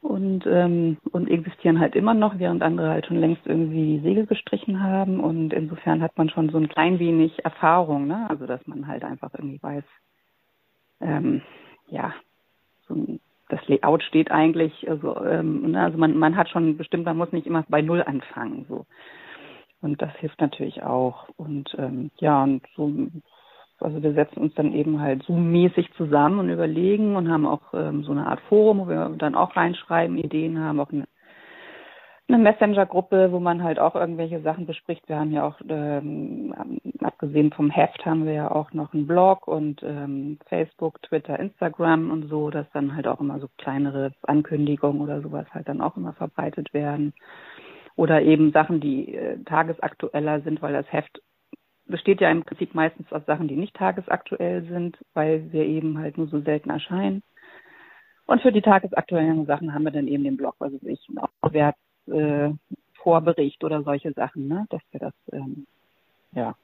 Und, 0.00 0.46
ähm, 0.46 0.98
und 1.10 1.28
existieren 1.28 1.80
halt 1.80 1.96
immer 1.96 2.14
noch, 2.14 2.38
während 2.38 2.62
andere 2.62 2.90
halt 2.90 3.06
schon 3.06 3.16
längst 3.16 3.44
irgendwie 3.46 3.96
die 3.96 4.02
Segel 4.02 4.26
gestrichen 4.26 4.80
haben. 4.82 5.18
Und 5.18 5.52
insofern 5.52 6.02
hat 6.02 6.16
man 6.16 6.30
schon 6.30 6.50
so 6.50 6.58
ein 6.58 6.68
klein 6.68 7.00
wenig 7.00 7.44
Erfahrung, 7.44 8.06
ne? 8.06 8.30
Also 8.30 8.46
dass 8.46 8.64
man 8.68 8.86
halt 8.86 9.02
einfach 9.02 9.30
irgendwie 9.34 9.60
weiß, 9.60 9.84
ähm, 11.00 11.42
ja, 11.88 12.14
so 12.86 12.94
ein 12.94 13.20
das 13.48 13.66
Layout 13.66 14.02
steht 14.02 14.30
eigentlich, 14.30 14.88
also, 14.88 15.24
ähm, 15.24 15.70
ne, 15.70 15.82
also 15.82 15.98
man, 15.98 16.16
man 16.16 16.36
hat 16.36 16.48
schon 16.50 16.76
bestimmt, 16.76 17.04
man 17.06 17.16
muss 17.16 17.32
nicht 17.32 17.46
immer 17.46 17.64
bei 17.68 17.80
Null 17.82 18.02
anfangen. 18.02 18.66
So. 18.68 18.86
Und 19.80 20.02
das 20.02 20.12
hilft 20.16 20.40
natürlich 20.40 20.82
auch. 20.82 21.28
Und 21.36 21.74
ähm, 21.78 22.10
ja, 22.18 22.42
und 22.42 22.62
so, 22.76 22.92
also 23.80 24.02
wir 24.02 24.12
setzen 24.14 24.40
uns 24.40 24.54
dann 24.54 24.72
eben 24.72 25.00
halt 25.00 25.22
Zoom-mäßig 25.24 25.92
zusammen 25.96 26.40
und 26.40 26.50
überlegen 26.50 27.16
und 27.16 27.30
haben 27.30 27.46
auch 27.46 27.72
ähm, 27.74 28.02
so 28.02 28.12
eine 28.12 28.26
Art 28.26 28.40
Forum, 28.48 28.80
wo 28.80 28.88
wir 28.88 29.08
dann 29.18 29.34
auch 29.34 29.54
reinschreiben, 29.56 30.18
Ideen 30.18 30.58
haben, 30.58 30.80
auch 30.80 30.90
eine 30.90 31.06
eine 32.28 32.38
Messenger-Gruppe, 32.38 33.32
wo 33.32 33.40
man 33.40 33.62
halt 33.62 33.78
auch 33.78 33.94
irgendwelche 33.94 34.42
Sachen 34.42 34.66
bespricht. 34.66 35.08
Wir 35.08 35.18
haben 35.18 35.32
ja 35.32 35.48
auch, 35.48 35.58
ähm, 35.66 36.54
abgesehen 37.00 37.52
vom 37.52 37.70
Heft, 37.70 38.04
haben 38.04 38.26
wir 38.26 38.34
ja 38.34 38.50
auch 38.50 38.72
noch 38.74 38.92
einen 38.92 39.06
Blog 39.06 39.48
und 39.48 39.82
ähm, 39.82 40.38
Facebook, 40.46 41.00
Twitter, 41.02 41.38
Instagram 41.38 42.10
und 42.10 42.28
so, 42.28 42.50
dass 42.50 42.66
dann 42.72 42.94
halt 42.94 43.06
auch 43.06 43.20
immer 43.20 43.40
so 43.40 43.48
kleinere 43.56 44.12
Ankündigungen 44.22 45.00
oder 45.00 45.22
sowas 45.22 45.46
halt 45.52 45.68
dann 45.68 45.80
auch 45.80 45.96
immer 45.96 46.12
verbreitet 46.12 46.74
werden. 46.74 47.14
Oder 47.98 48.22
eben 48.22 48.52
Sachen, 48.52 48.80
die 48.80 49.12
äh, 49.12 49.42
tagesaktueller 49.42 50.40
sind, 50.42 50.62
weil 50.62 50.72
das 50.72 50.86
Heft 50.92 51.20
besteht 51.84 52.20
ja 52.20 52.30
im 52.30 52.44
Prinzip 52.44 52.72
meistens 52.72 53.12
aus 53.12 53.26
Sachen, 53.26 53.48
die 53.48 53.56
nicht 53.56 53.74
tagesaktuell 53.74 54.62
sind, 54.68 54.96
weil 55.14 55.52
wir 55.52 55.64
eben 55.64 55.98
halt 55.98 56.16
nur 56.16 56.28
so 56.28 56.40
selten 56.40 56.70
erscheinen. 56.70 57.24
Und 58.24 58.40
für 58.40 58.52
die 58.52 58.62
tagesaktuellen 58.62 59.46
Sachen 59.46 59.74
haben 59.74 59.82
wir 59.82 59.90
dann 59.90 60.06
eben 60.06 60.22
den 60.22 60.36
Blog, 60.36 60.54
also 60.60 60.78
ich 60.82 61.08
auch 61.16 61.52
äh, 61.52 62.50
Vorbericht 63.02 63.64
oder 63.64 63.82
solche 63.82 64.12
Sachen, 64.12 64.46
ne? 64.46 64.66
dass 64.70 64.82
wir 64.92 65.00
das, 65.00 65.14
ähm, 65.32 65.66
ja. 66.32 66.54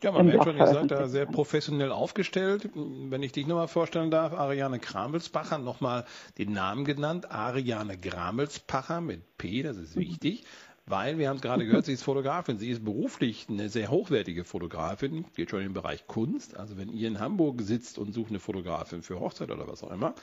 Ja, 0.00 0.12
man 0.12 0.26
merkt 0.26 0.44
schon, 0.44 0.56
ihr 0.56 0.66
seid 0.66 0.90
da 0.92 1.08
sehr 1.08 1.26
professionell 1.26 1.90
aufgestellt. 1.90 2.70
Wenn 2.74 3.22
ich 3.24 3.32
dich 3.32 3.48
nochmal 3.48 3.66
vorstellen 3.66 4.12
darf, 4.12 4.32
Ariane 4.32 4.78
Kramelspacher, 4.78 5.58
nochmal 5.58 6.04
den 6.38 6.52
Namen 6.52 6.84
genannt, 6.84 7.32
Ariane 7.32 7.98
Gramelspacher 7.98 9.00
mit 9.00 9.36
P, 9.38 9.62
das 9.62 9.76
ist 9.76 9.96
wichtig, 9.96 10.44
weil 10.86 11.18
wir 11.18 11.28
haben 11.28 11.36
es 11.36 11.42
gerade 11.42 11.66
gehört, 11.66 11.84
sie 11.84 11.94
ist 11.94 12.04
Fotografin. 12.04 12.58
Sie 12.58 12.70
ist 12.70 12.84
beruflich 12.84 13.46
eine 13.48 13.68
sehr 13.68 13.90
hochwertige 13.90 14.44
Fotografin, 14.44 15.24
geht 15.34 15.50
schon 15.50 15.62
im 15.62 15.74
Bereich 15.74 16.06
Kunst. 16.06 16.56
Also 16.56 16.76
wenn 16.76 16.90
ihr 16.90 17.08
in 17.08 17.18
Hamburg 17.18 17.60
sitzt 17.62 17.98
und 17.98 18.12
sucht 18.12 18.30
eine 18.30 18.38
Fotografin 18.38 19.02
für 19.02 19.18
Hochzeit 19.18 19.50
oder 19.50 19.66
was 19.66 19.82
auch 19.82 19.90
immer, 19.90 20.14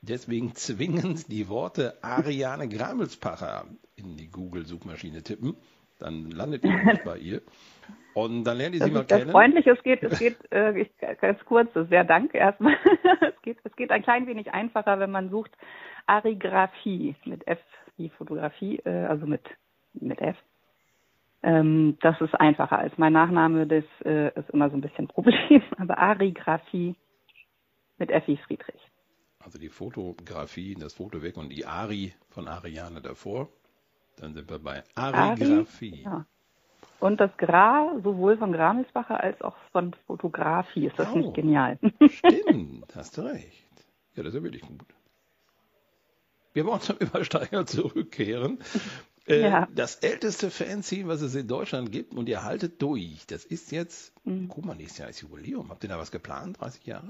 deswegen 0.00 0.56
zwingend 0.56 1.30
die 1.30 1.48
Worte 1.48 2.02
Ariane 2.02 2.68
Gramelspacher 2.68 3.66
in 3.94 4.16
die 4.16 4.28
Google-Suchmaschine 4.28 5.22
tippen 5.22 5.56
dann 6.02 6.30
landet 6.30 6.64
ihr 6.64 6.84
nicht 6.84 7.04
bei 7.04 7.18
ihr. 7.18 7.42
Und 8.14 8.44
dann 8.44 8.58
lernt 8.58 8.74
ihr 8.74 8.82
sie 8.82 8.90
mal 8.90 9.04
kennen. 9.04 9.30
Freundlich, 9.30 9.66
es 9.66 9.82
geht, 9.82 10.02
es 10.02 10.18
geht 10.18 10.36
äh, 10.52 10.78
ich, 10.78 10.90
ganz 11.20 11.42
kurz, 11.46 11.70
sehr 11.88 12.04
Dank 12.04 12.34
erstmal. 12.34 12.76
es, 13.20 13.42
geht, 13.42 13.58
es 13.64 13.74
geht 13.76 13.90
ein 13.90 14.02
klein 14.02 14.26
wenig 14.26 14.52
einfacher, 14.52 14.98
wenn 14.98 15.10
man 15.10 15.30
sucht 15.30 15.50
Arigraphie 16.06 17.14
mit 17.24 17.46
F 17.46 17.60
wie 17.96 18.10
Fotografie, 18.10 18.78
äh, 18.84 19.06
also 19.06 19.26
mit, 19.26 19.42
mit 19.94 20.20
F. 20.20 20.36
Ähm, 21.42 21.96
das 22.00 22.20
ist 22.20 22.34
einfacher 22.34 22.78
als 22.78 22.96
mein 22.98 23.12
Nachname, 23.12 23.66
das 23.66 23.84
äh, 24.04 24.28
ist 24.38 24.50
immer 24.50 24.70
so 24.70 24.76
ein 24.76 24.80
bisschen 24.80 25.06
ein 25.06 25.08
Problem. 25.08 25.62
Aber 25.78 25.98
Arigraphie 25.98 26.94
mit 27.98 28.10
F 28.10 28.26
wie 28.26 28.36
Friedrich. 28.36 28.80
Also 29.40 29.58
die 29.58 29.70
Fotografie, 29.70 30.74
das 30.74 30.94
Foto 30.94 31.22
weg 31.22 31.36
und 31.36 31.50
die 31.50 31.66
Ari 31.66 32.14
von 32.28 32.46
Ariane 32.46 33.00
davor. 33.00 33.48
Dann 34.18 34.34
sind 34.34 34.48
wir 34.48 34.58
bei 34.58 34.84
Arigraphie. 34.94 36.04
Ari, 36.06 36.16
ja. 36.18 36.26
Und 37.02 37.20
das 37.20 37.36
Gra, 37.36 37.98
sowohl 38.04 38.38
von 38.38 38.52
Gramelsbacher 38.52 39.20
als 39.20 39.42
auch 39.42 39.56
von 39.72 39.92
Fotografie. 40.06 40.86
Ist 40.86 40.96
das 41.00 41.08
oh, 41.12 41.18
nicht 41.18 41.34
genial? 41.34 41.76
Stimmt, 42.08 42.86
hast 42.94 43.18
du 43.18 43.22
recht. 43.22 43.68
Ja, 44.14 44.22
das 44.22 44.32
ist 44.32 44.38
ja 44.38 44.44
wirklich 44.44 44.62
gut. 44.62 44.84
Wir 46.52 46.64
wollen 46.64 46.80
zum 46.80 46.98
Übersteiger 46.98 47.66
zurückkehren. 47.66 48.60
Äh, 49.26 49.42
ja. 49.42 49.66
Das 49.74 49.96
älteste 49.96 50.48
Fanzine, 50.52 51.08
was 51.08 51.22
es 51.22 51.34
in 51.34 51.48
Deutschland 51.48 51.90
gibt, 51.90 52.14
und 52.14 52.28
ihr 52.28 52.44
haltet 52.44 52.80
durch. 52.80 53.26
Das 53.26 53.44
ist 53.44 53.72
jetzt, 53.72 54.14
mhm. 54.24 54.46
guck 54.46 54.64
mal, 54.64 54.76
nächstes 54.76 54.98
Jahr 54.98 55.08
ist 55.08 55.22
Jubiläum. 55.22 55.70
Habt 55.70 55.82
ihr 55.82 55.88
da 55.88 55.98
was 55.98 56.12
geplant? 56.12 56.60
30 56.60 56.86
Jahre? 56.86 57.08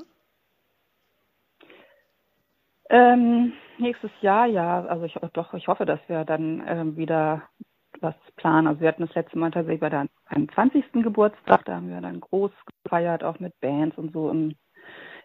Ähm, 2.89 3.53
nächstes 3.77 4.11
Jahr, 4.23 4.47
ja. 4.47 4.87
Also 4.87 5.05
ich, 5.05 5.19
doch, 5.35 5.53
ich 5.53 5.69
hoffe, 5.69 5.85
dass 5.85 6.01
wir 6.07 6.25
dann 6.25 6.63
ähm, 6.67 6.97
wieder 6.97 7.43
was 8.03 8.15
planen. 8.37 8.67
Also 8.67 8.81
wir 8.81 8.89
hatten 8.89 9.07
das 9.07 9.15
letzte 9.15 9.39
Mal 9.39 9.51
tatsächlich 9.51 9.81
bei 9.81 9.91
der 9.91 10.07
20. 10.55 10.93
Geburtstag, 10.93 11.65
da 11.65 11.77
haben 11.77 11.89
wir 11.89 12.01
dann 12.01 12.21
groß 12.21 12.51
gefeiert, 12.83 13.25
auch 13.25 13.39
mit 13.41 13.59
Bands 13.61 13.97
und 13.99 14.13
so 14.13 14.31
im, 14.31 14.55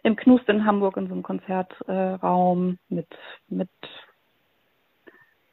im 0.02 0.16
Knust 0.16 0.48
in 0.48 0.64
Hamburg 0.64 0.96
in 0.96 1.08
so 1.08 1.14
einem 1.14 1.22
Konzertraum 1.22 2.78
äh, 2.90 2.94
mit, 2.94 3.08
mit 3.48 3.70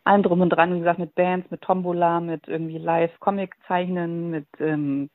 allem 0.04 0.24
drum 0.24 0.42
und 0.42 0.50
dran, 0.50 0.74
wie 0.74 0.80
gesagt, 0.80 1.00
mit 1.00 1.16
Bands, 1.16 1.50
mit 1.50 1.62
Tombola, 1.62 2.20
mit 2.20 2.48
irgendwie 2.48 2.78
Live-Comic-Zeichnen, 2.78 4.30
mit 4.30 4.48
ähm, 4.60 5.10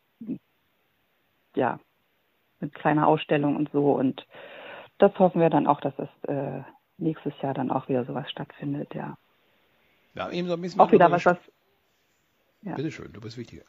ja, 1.55 1.79
mit 2.61 2.75
kleiner 2.75 3.07
Ausstellung 3.07 3.57
und 3.57 3.71
so. 3.73 3.93
Und 3.93 4.27
das 4.99 5.17
hoffen 5.19 5.41
wir 5.41 5.51
dann 5.51 5.67
auch, 5.67 5.81
dass 5.81 5.95
es 5.99 6.29
äh, 6.29 6.63
nächstes 6.99 7.33
Jahr 7.41 7.55
dann 7.55 7.71
auch 7.71 7.89
wieder 7.89 8.05
sowas 8.05 8.31
stattfindet, 8.31 8.95
ja. 8.95 9.17
Ja, 10.15 10.31
eben 10.31 10.49
so 10.49 10.55
ein 10.55 10.61
bisschen 10.61 10.81
auch 10.81 10.93
wieder 10.93 11.11
was, 11.11 11.25
was. 11.25 11.39
Ja. 12.63 12.75
Bitte 12.75 12.91
schön, 12.91 13.13
du 13.13 13.21
bist 13.21 13.37
wichtiger. 13.37 13.65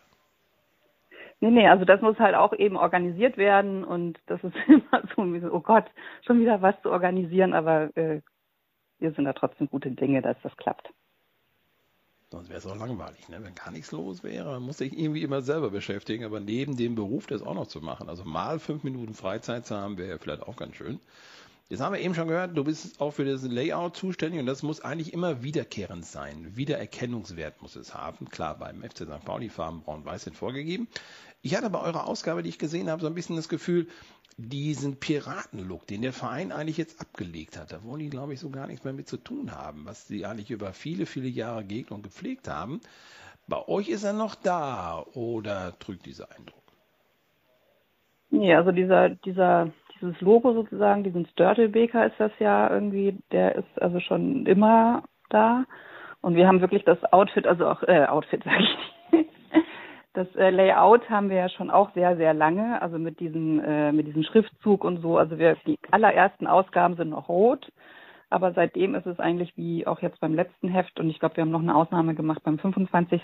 Nee, 1.40 1.50
nee, 1.50 1.68
also 1.68 1.86
das 1.86 2.02
muss 2.02 2.20
halt 2.20 2.36
auch 2.36 2.54
eben 2.54 2.78
organisiert 2.78 3.36
werden 3.38 3.84
und 3.84 4.20
das 4.28 4.44
ist 4.44 4.56
immer 4.68 5.04
so, 5.16 5.52
oh 5.52 5.62
Gott, 5.62 5.86
schon 6.26 6.40
wieder 6.40 6.62
was 6.62 6.80
zu 6.84 6.92
organisieren, 6.92 7.54
aber 7.54 7.96
äh, 7.98 8.22
wir 9.00 9.12
sind 9.14 9.26
da 9.26 9.34
trotzdem 9.34 9.68
gute 9.68 9.92
Dinge, 9.92 10.22
dass 10.22 10.38
das 10.44 10.56
klappt. 10.58 10.94
Sonst 12.30 12.48
wäre 12.48 12.60
es 12.60 12.68
auch 12.68 12.78
langweilig, 12.78 13.28
ne? 13.28 13.44
wenn 13.44 13.56
gar 13.56 13.72
nichts 13.72 13.92
los 13.92 14.24
wäre. 14.24 14.52
Man 14.52 14.64
muss 14.64 14.78
sich 14.78 14.98
irgendwie 14.98 15.24
immer 15.24 15.42
selber 15.42 15.70
beschäftigen, 15.70 16.24
aber 16.24 16.40
neben 16.40 16.78
dem 16.78 16.96
Beruf 16.96 17.28
das 17.28 17.42
auch 17.42 17.56
noch 17.56 17.68
zu 17.68 17.82
machen. 17.82 18.08
Also 18.08 18.24
mal 18.24 18.58
fünf 18.60 18.84
Minuten 18.84 19.14
Freizeit 19.14 19.66
zu 19.66 19.76
haben, 19.76 19.98
wäre 19.98 20.12
ja 20.12 20.18
vielleicht 20.18 20.44
auch 20.44 20.56
ganz 20.56 20.78
schön. 20.78 21.02
Jetzt 21.72 21.80
haben 21.80 21.94
wir 21.94 22.02
eben 22.02 22.14
schon 22.14 22.28
gehört, 22.28 22.58
du 22.58 22.66
bist 22.66 23.00
auch 23.00 23.12
für 23.12 23.24
das 23.24 23.44
Layout 23.44 23.96
zuständig 23.96 24.42
und 24.42 24.46
das 24.46 24.62
muss 24.62 24.82
eigentlich 24.82 25.14
immer 25.14 25.42
wiederkehrend 25.42 26.06
sein. 26.06 26.58
Wiedererkennungswert 26.58 27.62
muss 27.62 27.78
es 27.78 27.96
haben. 27.96 28.28
Klar, 28.28 28.60
beim 28.60 28.84
FC 28.84 29.04
St. 29.06 29.24
Pauli 29.24 29.48
Farben 29.48 29.82
Braun-Weiß 29.82 30.26
sind 30.26 30.36
vorgegeben. 30.36 30.90
Ich 31.42 31.56
hatte 31.56 31.70
bei 31.70 31.80
eurer 31.80 32.08
Ausgabe, 32.08 32.44
die 32.44 32.50
ich 32.50 32.60
gesehen 32.60 32.90
habe, 32.90 33.02
so 33.02 33.08
ein 33.08 33.14
bisschen 33.14 33.38
das 33.38 33.48
Gefühl, 33.48 33.88
diesen 34.36 34.98
Piratenlook, 34.98 35.88
den 35.88 36.02
der 36.02 36.12
Verein 36.12 36.52
eigentlich 36.52 36.76
jetzt 36.76 37.00
abgelegt 37.00 37.58
hat, 37.58 37.72
da 37.72 37.82
wollen 37.86 38.02
die, 38.02 38.10
glaube 38.10 38.34
ich, 38.34 38.42
so 38.42 38.50
gar 38.50 38.68
nichts 38.68 38.84
mehr 38.84 38.92
mit 38.92 39.08
zu 39.08 39.16
tun 39.16 39.54
haben, 39.54 39.86
was 39.86 40.10
sie 40.10 40.26
eigentlich 40.26 40.52
über 40.52 40.74
viele, 40.74 41.06
viele 41.06 41.30
Jahre 41.30 41.64
gehegt 41.64 41.92
und 41.92 42.04
gepflegt 42.04 42.50
haben. 42.50 42.82
Bei 43.48 43.66
euch 43.70 43.88
ist 43.88 44.04
er 44.04 44.12
noch 44.12 44.36
da 44.36 45.06
oder 45.14 45.80
trügt 45.80 46.06
dieser 46.06 46.30
Eindruck? 46.32 46.62
Ja, 48.32 48.58
also 48.58 48.72
dieser, 48.74 49.10
dieser 49.10 49.72
dieses 50.02 50.20
Logo 50.22 50.54
sozusagen, 50.54 51.04
diesen 51.04 51.26
Störtelbeker 51.28 52.06
ist 52.06 52.20
das 52.20 52.32
ja 52.40 52.70
irgendwie, 52.70 53.18
der 53.32 53.56
ist 53.56 53.82
also 53.82 54.00
schon 54.00 54.46
immer 54.46 55.04
da. 55.30 55.66
Und 56.22 56.36
wir 56.36 56.48
haben 56.48 56.62
wirklich 56.62 56.84
das 56.84 57.04
Outfit, 57.12 57.48
also 57.48 57.68
auch 57.68 57.84
äh, 57.84 58.06
Outfit 58.06 58.44
sage 58.46 58.64
ich. 58.64 59.26
Das 60.14 60.28
äh, 60.36 60.50
Layout 60.50 61.10
haben 61.10 61.30
wir 61.30 61.38
ja 61.38 61.50
schon 61.50 61.72
auch 61.72 61.94
sehr, 61.94 62.18
sehr 62.18 62.34
lange, 62.34 62.82
also 62.82 62.98
mit 63.00 63.22
diesem, 63.22 63.62
äh, 63.62 63.94
mit 63.94 64.08
diesem 64.08 64.24
Schriftzug 64.24 64.84
und 64.84 64.98
so. 65.02 65.18
Also 65.18 65.40
wir, 65.40 65.56
die 65.66 65.80
allerersten 65.90 66.48
Ausgaben 66.48 66.98
sind 66.98 67.12
noch 67.12 67.30
rot, 67.30 67.72
aber 68.30 68.52
seitdem 68.52 68.94
ist 68.96 69.06
es 69.06 69.20
eigentlich 69.20 69.56
wie 69.56 69.88
auch 69.88 70.02
jetzt 70.02 70.20
beim 70.20 70.34
letzten 70.34 70.68
Heft 70.68 71.00
und 71.00 71.10
ich 71.10 71.20
glaube, 71.20 71.38
wir 71.38 71.44
haben 71.44 71.52
noch 71.52 71.62
eine 71.62 71.76
Ausnahme 71.76 72.14
gemacht 72.14 72.44
beim 72.44 72.60
25 72.60 73.22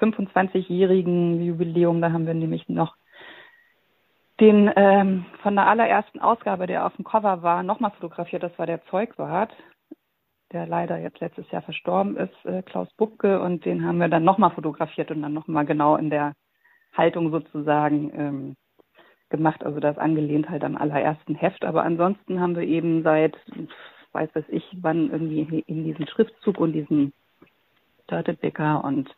25-jährigen 0.00 1.40
Jubiläum, 1.42 2.00
da 2.00 2.12
haben 2.12 2.26
wir 2.26 2.34
nämlich 2.34 2.68
noch 2.68 2.96
den 4.40 4.70
ähm, 4.74 5.26
von 5.42 5.54
der 5.54 5.66
allerersten 5.66 6.20
Ausgabe, 6.20 6.66
der 6.66 6.86
auf 6.86 6.94
dem 6.96 7.04
Cover 7.04 7.42
war, 7.42 7.62
nochmal 7.62 7.92
fotografiert. 7.92 8.42
Das 8.42 8.58
war 8.58 8.66
der 8.66 8.84
Zeugwart, 8.86 9.52
der 10.52 10.66
leider 10.66 10.98
jetzt 10.98 11.20
letztes 11.20 11.50
Jahr 11.50 11.62
verstorben 11.62 12.16
ist, 12.16 12.44
äh, 12.44 12.62
Klaus 12.62 12.88
Bucke. 12.96 13.40
Und 13.40 13.64
den 13.64 13.86
haben 13.86 13.98
wir 13.98 14.08
dann 14.08 14.24
nochmal 14.24 14.50
fotografiert 14.50 15.10
und 15.10 15.22
dann 15.22 15.32
nochmal 15.32 15.64
genau 15.64 15.96
in 15.96 16.10
der 16.10 16.34
Haltung 16.96 17.30
sozusagen 17.30 18.12
ähm, 18.16 18.56
gemacht. 19.30 19.64
Also 19.64 19.78
das 19.80 19.98
angelehnt 19.98 20.50
halt 20.50 20.64
am 20.64 20.76
allerersten 20.76 21.36
Heft. 21.36 21.64
Aber 21.64 21.84
ansonsten 21.84 22.40
haben 22.40 22.56
wir 22.56 22.64
eben 22.64 23.02
seit, 23.04 23.36
weiß 24.12 24.34
weiß 24.34 24.46
ich, 24.48 24.64
wann 24.80 25.10
irgendwie 25.10 25.60
in 25.66 25.84
diesen 25.84 26.08
Schriftzug 26.08 26.58
und 26.58 26.72
diesen 26.72 27.12
Dirtebecker 28.10 28.84
und 28.84 29.08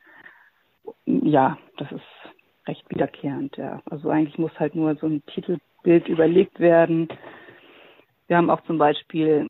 ja, 1.04 1.58
das 1.78 1.90
ist 1.90 2.35
recht 2.66 2.88
wiederkehrend, 2.90 3.56
ja. 3.56 3.82
Also 3.90 4.10
eigentlich 4.10 4.38
muss 4.38 4.58
halt 4.58 4.74
nur 4.74 4.94
so 4.96 5.06
ein 5.06 5.24
Titelbild 5.26 6.08
überlegt 6.08 6.60
werden. 6.60 7.08
Wir 8.26 8.36
haben 8.36 8.50
auch 8.50 8.62
zum 8.62 8.78
Beispiel, 8.78 9.48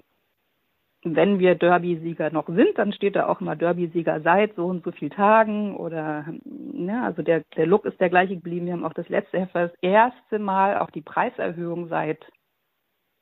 wenn 1.03 1.39
wir 1.39 1.55
Derby-Sieger 1.55 2.31
noch 2.31 2.47
sind, 2.47 2.77
dann 2.77 2.93
steht 2.93 3.17
da 3.17 3.29
auch 3.29 3.41
immer 3.41 3.57
Derby-Sieger 3.57 4.21
seit 4.23 4.55
so 4.57 4.67
und 4.67 4.85
so 4.85 4.93
vielen 4.93 5.13
Tagen 5.13 5.77
oder, 5.77 6.25
ne, 6.45 7.03
also 7.05 7.23
der, 7.23 7.43
der 7.57 7.67
Look 7.67 7.85
ist 7.85 8.01
der 8.01 8.11
gleiche 8.11 8.37
geblieben. 8.37 8.67
Wir 8.67 8.73
haben 8.73 8.85
auch 8.85 8.93
das 8.93 9.09
letzte 9.09 9.41
Heft, 9.41 9.55
das 9.55 9.73
erste 9.81 10.39
Mal 10.39 10.79
auch 10.79 10.91
die 10.91 11.03
Preiserhöhung 11.03 11.89
seit 11.89 12.27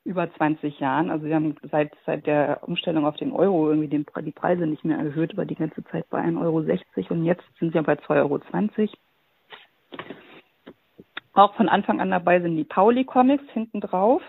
über 0.03 0.31
20 0.33 0.79
Jahren. 0.79 1.09
Also 1.09 1.25
wir 1.25 1.35
haben 1.35 1.55
seit, 1.71 1.91
seit 2.05 2.27
der 2.27 2.59
Umstellung 2.61 3.05
auf 3.05 3.17
den 3.17 3.31
Euro 3.31 3.69
irgendwie 3.69 3.87
den, 3.87 4.05
die 4.23 4.31
Preise 4.31 4.67
nicht 4.67 4.85
mehr 4.85 4.97
erhöht, 4.97 5.33
über 5.33 5.45
die 5.45 5.55
ganze 5.55 5.83
Zeit 5.85 6.07
bei 6.09 6.21
1,60 6.21 6.41
Euro 6.41 7.13
und 7.13 7.25
jetzt 7.25 7.43
sind 7.59 7.73
wir 7.73 7.83
bei 7.83 7.93
2,20 7.93 8.09
Euro. 8.19 8.39
Auch 11.33 11.53
von 11.55 11.67
Anfang 11.67 11.99
an 11.99 12.11
dabei 12.11 12.39
sind 12.39 12.55
die 12.55 12.63
Pauli-Comics 12.63 13.43
hinten 13.51 13.81
drauf. 13.81 14.21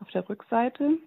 Auf 0.00 0.08
der 0.10 0.28
Rückseite. 0.28 0.98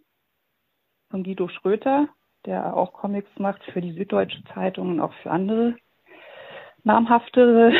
Von 1.10 1.24
Guido 1.24 1.48
Schröter, 1.48 2.10
der 2.46 2.76
auch 2.76 2.94
Comics 2.94 3.30
macht 3.40 3.64
für 3.72 3.82
die 3.82 3.94
Süddeutsche 3.94 4.44
Zeitung 4.54 4.90
und 4.90 5.00
auch 5.00 5.14
für 5.24 5.32
andere 5.32 5.76
namhaftere 6.84 7.74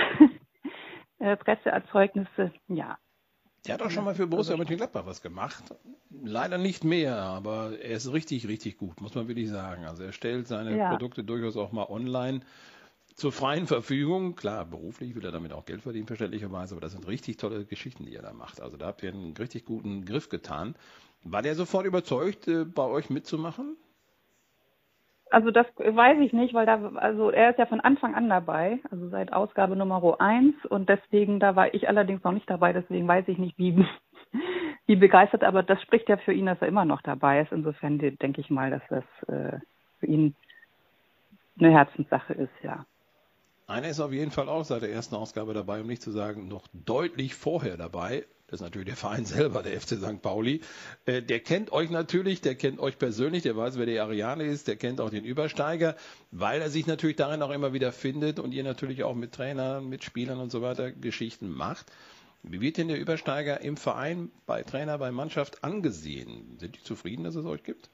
äh, 1.20 1.36
Presseerzeugnisse. 1.36 2.54
Ja. 2.68 2.98
Der 3.66 3.74
hat 3.74 3.82
auch 3.82 3.92
schon 3.92 4.06
mal 4.06 4.16
für 4.16 4.26
Borussia 4.26 4.54
also 4.54 4.58
Mönchengladbach 4.58 5.06
was 5.06 5.22
gemacht. 5.22 5.64
Leider 6.10 6.58
nicht 6.58 6.84
mehr, 6.84 7.18
aber 7.18 7.78
er 7.80 7.98
ist 7.98 8.12
richtig, 8.12 8.48
richtig 8.48 8.78
gut, 8.78 9.02
muss 9.02 9.16
man 9.16 9.28
wirklich 9.28 9.50
sagen. 9.50 9.86
Also 9.86 10.04
er 10.04 10.14
stellt 10.14 10.48
seine 10.48 10.78
ja. 10.78 10.90
Produkte 10.90 11.24
durchaus 11.24 11.58
auch 11.58 11.72
mal 11.72 11.90
online 11.90 12.40
zur 13.20 13.32
freien 13.32 13.68
Verfügung. 13.68 14.36
Klar, 14.36 14.66
beruflich 14.66 15.16
will 15.16 15.26
er 15.26 15.32
damit 15.32 15.54
auch 15.54 15.66
Geld 15.66 15.82
verdienen, 15.82 16.08
verständlicherweise, 16.08 16.74
aber 16.74 16.82
das 16.82 16.94
sind 16.94 17.08
richtig 17.08 17.38
tolle 17.38 17.66
Geschichten, 17.66 18.06
die 18.06 18.16
er 18.16 18.22
da 18.22 18.34
macht. 18.34 18.62
Also 18.62 18.78
da 18.78 18.88
habt 18.88 19.04
ihr 19.04 19.12
einen 19.12 19.36
richtig 19.38 19.66
guten 19.66 20.06
Griff 20.06 20.30
getan. 20.30 20.76
War 21.24 21.42
der 21.42 21.56
sofort 21.56 21.86
überzeugt, 21.86 22.48
äh, 22.48 22.66
bei 22.66 22.84
euch 22.84 23.10
mitzumachen? 23.10 23.76
Also 25.32 25.52
das 25.52 25.68
weiß 25.78 26.20
ich 26.22 26.34
nicht, 26.34 26.56
weil 26.56 26.66
da, 26.66 26.92
also 26.96 27.30
er 27.30 27.52
ist 27.52 27.60
ja 27.60 27.68
von 27.68 27.82
Anfang 27.82 28.16
an 28.16 28.30
dabei, 28.30 28.80
also 28.90 29.10
seit 29.10 29.32
Ausgabe 29.32 29.76
Nummer 29.76 30.20
eins 30.20 30.56
und 30.66 30.90
deswegen, 30.90 31.40
da 31.40 31.56
war 31.56 31.72
ich 31.74 31.88
allerdings 31.88 32.24
noch 32.24 32.32
nicht 32.32 32.50
dabei, 32.50 32.74
deswegen 32.74 33.08
weiß 33.08 33.28
ich 33.28 33.38
nicht, 33.38 33.56
wie, 33.60 33.86
wie 34.88 34.96
begeistert, 34.96 35.44
aber 35.44 35.62
das 35.62 35.80
spricht 35.84 36.10
ja 36.10 36.18
für 36.18 36.34
ihn, 36.34 36.48
dass 36.48 36.60
er 36.62 36.68
immer 36.68 36.86
noch 36.86 37.04
dabei 37.04 37.42
ist. 37.42 37.52
Insofern 37.52 38.00
denke 38.00 38.42
ich 38.42 38.50
mal, 38.50 38.72
dass 38.72 38.82
das 38.90 39.04
äh, 39.28 39.60
für 40.00 40.08
ihn 40.08 40.36
eine 41.60 41.72
Herzenssache 41.72 42.34
ist, 42.34 42.64
ja. 42.64 42.86
Einer 43.70 43.90
ist 43.90 44.00
auf 44.00 44.12
jeden 44.12 44.32
Fall 44.32 44.50
auch 44.50 44.66
seit 44.66 44.82
der 44.82 44.92
ersten 44.92 45.14
Ausgabe 45.14 45.54
dabei, 45.54 45.82
um 45.82 45.86
nicht 45.86 46.02
zu 46.02 46.10
sagen, 46.10 46.48
noch 46.48 46.68
deutlich 46.74 47.36
vorher 47.36 47.78
dabei. 47.78 48.26
Das 48.48 48.62
ist 48.62 48.64
natürlich 48.64 48.88
der 48.88 48.96
Verein 48.96 49.26
selber, 49.26 49.62
der 49.62 49.80
FC 49.80 49.90
St. 49.90 50.24
Pauli. 50.24 50.62
Äh, 51.06 51.22
der 51.22 51.40
kennt 51.40 51.72
euch 51.72 51.92
natürlich, 51.92 52.42
der 52.42 52.56
kennt 52.56 52.80
euch 52.80 52.98
persönlich, 52.98 53.44
der 53.44 53.56
weiß, 53.56 53.78
wer 53.78 53.86
der 53.86 54.02
Ariane 54.04 54.46
ist, 54.46 54.68
der 54.68 54.76
kennt 54.76 55.00
auch 55.00 55.12
den 55.12 55.24
Übersteiger, 55.24 55.96
weil 56.32 56.62
er 56.62 56.72
sich 56.72 56.88
natürlich 56.88 57.18
darin 57.18 57.44
auch 57.44 57.52
immer 57.52 57.72
wieder 57.72 57.92
findet 57.92 58.40
und 58.40 58.54
ihr 58.54 58.64
natürlich 58.64 59.04
auch 59.04 59.14
mit 59.14 59.34
Trainern, 59.34 59.88
mit 59.88 60.04
Spielern 60.04 60.40
und 60.40 60.52
so 60.52 60.64
weiter 60.64 60.92
Geschichten 60.92 61.52
macht. 61.52 61.92
Wie 62.42 62.62
wird 62.62 62.78
denn 62.78 62.88
der 62.88 63.00
Übersteiger 63.00 63.62
im 63.62 63.78
Verein, 63.78 64.32
bei 64.48 64.64
Trainer, 64.64 64.98
bei 64.98 65.12
Mannschaft 65.12 65.64
angesehen? 65.64 66.58
Sind 66.58 66.76
die 66.76 66.82
zufrieden, 66.82 67.24
dass 67.24 67.36
es 67.36 67.46
euch 67.46 67.62
gibt? 67.62 67.92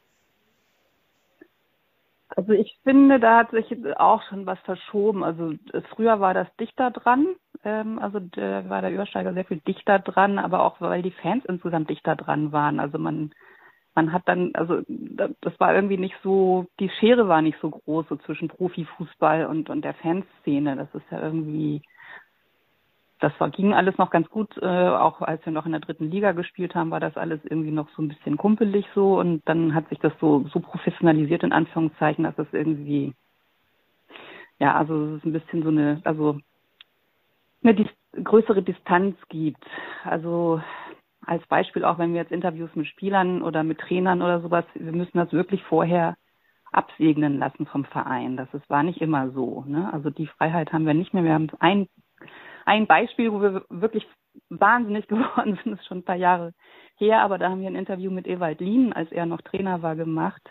Also 2.29 2.53
ich 2.53 2.79
finde, 2.83 3.19
da 3.19 3.37
hat 3.39 3.51
sich 3.51 3.71
auch 3.97 4.21
schon 4.23 4.45
was 4.45 4.59
verschoben. 4.61 5.23
Also 5.23 5.53
früher 5.95 6.19
war 6.19 6.33
das 6.33 6.47
dichter 6.59 6.91
dran, 6.91 7.35
ähm, 7.63 7.99
also 7.99 8.19
da 8.19 8.67
war 8.69 8.81
der 8.81 8.91
Übersteiger 8.91 9.33
sehr 9.33 9.45
viel 9.45 9.59
dichter 9.59 9.99
dran, 9.99 10.39
aber 10.39 10.63
auch 10.63 10.81
weil 10.81 11.01
die 11.01 11.11
Fans 11.11 11.45
insgesamt 11.45 11.89
dichter 11.89 12.15
dran 12.15 12.51
waren. 12.51 12.79
Also 12.79 12.97
man 12.97 13.31
man 13.95 14.11
hat 14.11 14.23
dann, 14.25 14.51
also 14.55 14.81
das 14.87 15.57
war 15.59 15.73
irgendwie 15.73 15.97
nicht 15.97 16.15
so, 16.21 16.65
die 16.81 16.89
Schere 16.99 17.29
war 17.29 17.41
nicht 17.41 17.57
so 17.61 17.69
groß 17.69 18.07
so 18.09 18.17
zwischen 18.17 18.49
Profifußball 18.49 19.45
und 19.45 19.69
und 19.69 19.83
der 19.83 19.93
Fanszene. 19.95 20.75
Das 20.75 20.93
ist 20.93 21.09
ja 21.11 21.21
irgendwie 21.21 21.81
das 23.25 23.33
war, 23.39 23.49
ging 23.49 23.73
alles 23.73 23.97
noch 23.97 24.11
ganz 24.11 24.29
gut. 24.29 24.55
Äh, 24.61 24.67
auch 24.67 25.19
als 25.23 25.43
wir 25.45 25.51
noch 25.51 25.65
in 25.65 25.71
der 25.71 25.81
dritten 25.81 26.11
Liga 26.11 26.33
gespielt 26.33 26.75
haben, 26.75 26.91
war 26.91 26.99
das 26.99 27.17
alles 27.17 27.39
irgendwie 27.43 27.71
noch 27.71 27.89
so 27.95 28.03
ein 28.03 28.07
bisschen 28.07 28.37
kumpelig 28.37 28.85
so. 28.93 29.19
Und 29.19 29.41
dann 29.45 29.73
hat 29.73 29.89
sich 29.89 29.97
das 29.97 30.13
so, 30.21 30.45
so 30.53 30.59
professionalisiert 30.59 31.41
in 31.41 31.51
Anführungszeichen, 31.51 32.23
dass 32.23 32.37
es 32.37 32.53
irgendwie, 32.53 33.15
ja, 34.59 34.75
also 34.75 35.05
es 35.05 35.17
ist 35.17 35.25
ein 35.25 35.33
bisschen 35.33 35.63
so 35.63 35.69
eine, 35.69 36.01
also 36.03 36.37
eine 37.63 37.73
dis 37.73 37.87
größere 38.23 38.61
Distanz 38.61 39.17
gibt. 39.29 39.65
Also 40.03 40.61
als 41.25 41.43
Beispiel 41.47 41.83
auch, 41.83 41.97
wenn 41.97 42.13
wir 42.13 42.21
jetzt 42.21 42.31
Interviews 42.31 42.75
mit 42.75 42.85
Spielern 42.85 43.41
oder 43.41 43.63
mit 43.63 43.79
Trainern 43.79 44.21
oder 44.21 44.39
sowas, 44.39 44.65
wir 44.75 44.91
müssen 44.91 45.17
das 45.17 45.33
wirklich 45.33 45.63
vorher 45.63 46.15
absegnen 46.71 47.39
lassen 47.39 47.65
vom 47.65 47.85
Verein. 47.85 48.37
Das 48.37 48.53
ist, 48.53 48.69
war 48.69 48.83
nicht 48.83 49.01
immer 49.01 49.31
so. 49.31 49.63
Ne? 49.65 49.91
Also 49.91 50.11
die 50.11 50.27
Freiheit 50.27 50.71
haben 50.71 50.85
wir 50.85 50.93
nicht 50.93 51.15
mehr. 51.15 51.23
Wir 51.23 51.33
haben 51.33 51.49
ein 51.59 51.87
ein 52.65 52.87
Beispiel, 52.87 53.31
wo 53.31 53.41
wir 53.41 53.63
wirklich 53.69 54.05
wahnsinnig 54.49 55.07
geworden 55.07 55.57
sind, 55.63 55.73
ist 55.73 55.85
schon 55.85 55.99
ein 55.99 56.05
paar 56.05 56.15
Jahre 56.15 56.53
her, 56.97 57.21
aber 57.21 57.37
da 57.37 57.49
haben 57.49 57.61
wir 57.61 57.67
ein 57.67 57.75
Interview 57.75 58.11
mit 58.11 58.27
Ewald 58.27 58.59
Lien, 58.59 58.93
als 58.93 59.11
er 59.11 59.25
noch 59.25 59.41
Trainer 59.41 59.81
war, 59.81 59.95
gemacht. 59.95 60.41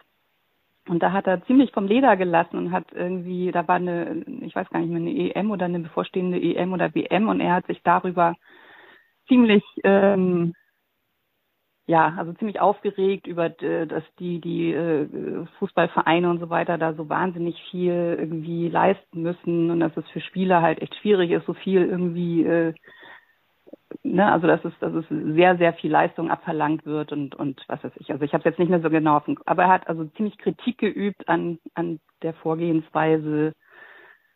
Und 0.86 1.02
da 1.02 1.12
hat 1.12 1.26
er 1.26 1.42
ziemlich 1.46 1.72
vom 1.72 1.86
Leder 1.86 2.16
gelassen 2.16 2.58
und 2.58 2.70
hat 2.70 2.92
irgendwie, 2.92 3.50
da 3.50 3.66
war 3.66 3.76
eine, 3.76 4.22
ich 4.42 4.54
weiß 4.54 4.68
gar 4.68 4.80
nicht 4.80 4.90
mehr, 4.90 5.00
eine 5.00 5.34
EM 5.34 5.50
oder 5.50 5.64
eine 5.64 5.80
bevorstehende 5.80 6.38
EM 6.38 6.74
oder 6.74 6.94
WM 6.94 7.28
und 7.28 7.40
er 7.40 7.54
hat 7.54 7.66
sich 7.66 7.80
darüber 7.82 8.34
ziemlich 9.26 9.64
ähm, 9.82 10.52
ja, 11.86 12.14
also 12.16 12.32
ziemlich 12.34 12.60
aufgeregt 12.60 13.26
über, 13.26 13.50
dass 13.50 14.04
die, 14.18 14.40
die 14.40 14.72
äh, 14.72 15.46
Fußballvereine 15.58 16.30
und 16.30 16.40
so 16.40 16.48
weiter 16.48 16.78
da 16.78 16.94
so 16.94 17.10
wahnsinnig 17.10 17.62
viel 17.70 18.16
irgendwie 18.18 18.68
leisten 18.68 19.22
müssen 19.22 19.70
und 19.70 19.80
dass 19.80 19.96
es 19.96 20.08
für 20.08 20.20
Spieler 20.22 20.62
halt 20.62 20.80
echt 20.80 20.94
schwierig 20.96 21.30
ist, 21.30 21.44
so 21.44 21.52
viel 21.52 21.84
irgendwie, 21.84 22.44
äh, 22.44 22.72
ne, 24.02 24.32
also 24.32 24.46
dass 24.46 24.64
es, 24.64 24.72
dass 24.80 24.94
es 24.94 25.04
sehr, 25.10 25.58
sehr 25.58 25.74
viel 25.74 25.90
Leistung 25.90 26.30
abverlangt 26.30 26.86
wird 26.86 27.12
und, 27.12 27.34
und 27.34 27.62
was 27.68 27.84
weiß 27.84 27.92
ich. 27.96 28.10
Also 28.10 28.24
ich 28.24 28.32
habe 28.32 28.40
es 28.40 28.46
jetzt 28.46 28.58
nicht 28.58 28.70
mehr 28.70 28.80
so 28.80 28.88
genau 28.88 29.18
auf 29.18 29.26
dem, 29.26 29.36
aber 29.44 29.64
er 29.64 29.68
hat 29.68 29.86
also 29.86 30.06
ziemlich 30.16 30.38
Kritik 30.38 30.78
geübt 30.78 31.28
an, 31.28 31.58
an 31.74 32.00
der 32.22 32.32
Vorgehensweise 32.32 33.52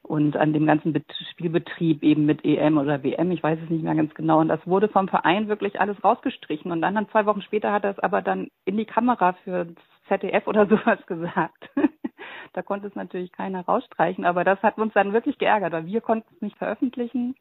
und 0.02 0.36
an 0.36 0.52
dem 0.52 0.66
ganzen 0.66 0.94
Spielbetrieb 1.30 2.02
eben 2.02 2.24
mit 2.24 2.44
EM 2.44 2.78
oder 2.78 3.02
WM, 3.02 3.30
ich 3.30 3.42
weiß 3.42 3.58
es 3.62 3.70
nicht 3.70 3.82
mehr 3.82 3.94
ganz 3.94 4.14
genau. 4.14 4.40
Und 4.40 4.48
das 4.48 4.66
wurde 4.66 4.88
vom 4.88 5.08
Verein 5.08 5.48
wirklich 5.48 5.80
alles 5.80 6.02
rausgestrichen. 6.02 6.72
Und 6.72 6.80
dann, 6.80 6.94
dann 6.94 7.08
zwei 7.10 7.26
Wochen 7.26 7.42
später 7.42 7.72
hat 7.72 7.84
er 7.84 7.90
es 7.90 7.98
aber 7.98 8.22
dann 8.22 8.48
in 8.64 8.76
die 8.76 8.86
Kamera 8.86 9.34
für 9.44 9.66
ZDF 10.08 10.46
oder 10.46 10.66
sowas 10.68 11.04
gesagt. 11.06 11.70
da 12.52 12.62
konnte 12.62 12.86
es 12.86 12.94
natürlich 12.94 13.32
keiner 13.32 13.64
rausstreichen, 13.64 14.24
aber 14.24 14.44
das 14.44 14.62
hat 14.62 14.78
uns 14.78 14.94
dann 14.94 15.12
wirklich 15.12 15.38
geärgert, 15.38 15.72
weil 15.72 15.86
wir 15.86 16.00
konnten 16.00 16.28
es 16.34 16.42
nicht 16.42 16.56
veröffentlichen. 16.56 17.34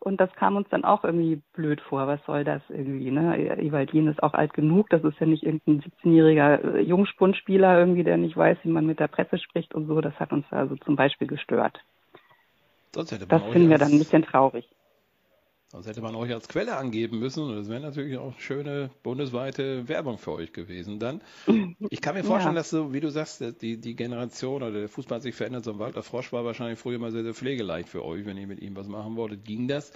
Und 0.00 0.18
das 0.18 0.32
kam 0.32 0.56
uns 0.56 0.66
dann 0.70 0.84
auch 0.84 1.04
irgendwie 1.04 1.42
blöd 1.52 1.80
vor. 1.82 2.06
Was 2.06 2.24
soll 2.24 2.42
das 2.42 2.62
irgendwie? 2.70 3.10
Ne? 3.10 3.58
Ewaldin 3.58 4.08
ist 4.08 4.22
auch 4.22 4.32
alt 4.32 4.54
genug. 4.54 4.88
Das 4.88 5.04
ist 5.04 5.20
ja 5.20 5.26
nicht 5.26 5.42
irgendein 5.42 5.82
17-jähriger 5.82 6.76
äh, 6.76 6.80
Jungspundspieler 6.80 7.78
irgendwie, 7.78 8.02
der 8.02 8.16
nicht 8.16 8.34
weiß, 8.34 8.56
wie 8.62 8.70
man 8.70 8.86
mit 8.86 8.98
der 8.98 9.08
Presse 9.08 9.38
spricht 9.38 9.74
und 9.74 9.86
so. 9.86 10.00
Das 10.00 10.14
hat 10.18 10.32
uns 10.32 10.46
also 10.50 10.74
zum 10.76 10.96
Beispiel 10.96 11.26
gestört. 11.26 11.78
das 13.28 13.42
finden 13.52 13.68
wir 13.68 13.76
dann 13.78 13.92
ein 13.92 13.98
bisschen 13.98 14.22
traurig. 14.22 14.66
Sonst 15.72 15.86
hätte 15.86 16.02
man 16.02 16.16
euch 16.16 16.32
als 16.32 16.48
Quelle 16.48 16.76
angeben 16.76 17.20
müssen 17.20 17.44
und 17.44 17.54
das 17.54 17.68
wäre 17.68 17.78
natürlich 17.78 18.18
auch 18.18 18.36
schöne 18.40 18.90
bundesweite 19.04 19.86
Werbung 19.86 20.18
für 20.18 20.32
euch 20.32 20.52
gewesen 20.52 20.98
dann. 20.98 21.20
Ich 21.90 22.00
kann 22.00 22.14
mir 22.14 22.24
vorstellen, 22.24 22.56
ja. 22.56 22.60
dass 22.60 22.70
so, 22.70 22.92
wie 22.92 23.00
du 23.00 23.10
sagst, 23.10 23.40
die, 23.62 23.80
die 23.80 23.94
Generation 23.94 24.62
oder 24.62 24.72
der 24.72 24.88
Fußball 24.88 25.16
hat 25.16 25.22
sich 25.22 25.34
verändert. 25.34 25.64
So 25.64 25.72
ein 25.72 25.78
Walter 25.78 26.02
Frosch 26.02 26.32
war 26.32 26.44
wahrscheinlich 26.44 26.78
früher 26.78 26.98
mal 26.98 27.12
sehr, 27.12 27.22
sehr 27.22 27.34
pflegeleicht 27.34 27.88
für 27.88 28.04
euch, 28.04 28.26
wenn 28.26 28.36
ihr 28.36 28.48
mit 28.48 28.60
ihm 28.60 28.74
was 28.76 28.88
machen 28.88 29.16
wolltet. 29.16 29.44
Ging 29.44 29.68
das? 29.68 29.92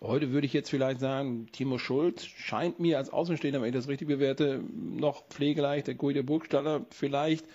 Heute 0.00 0.32
würde 0.32 0.46
ich 0.46 0.52
jetzt 0.52 0.68
vielleicht 0.68 1.00
sagen, 1.00 1.46
Timo 1.52 1.78
Schulz 1.78 2.24
scheint 2.24 2.78
mir 2.78 2.98
als 2.98 3.10
Außenstehender, 3.10 3.62
wenn 3.62 3.68
ich 3.68 3.74
das 3.74 3.88
richtig 3.88 4.08
bewerte, 4.08 4.62
noch 4.72 5.26
pflegeleicht. 5.28 5.86
Der 5.86 5.94
Guido 5.94 6.22
Burgstaller 6.22 6.84
vielleicht, 6.90 7.46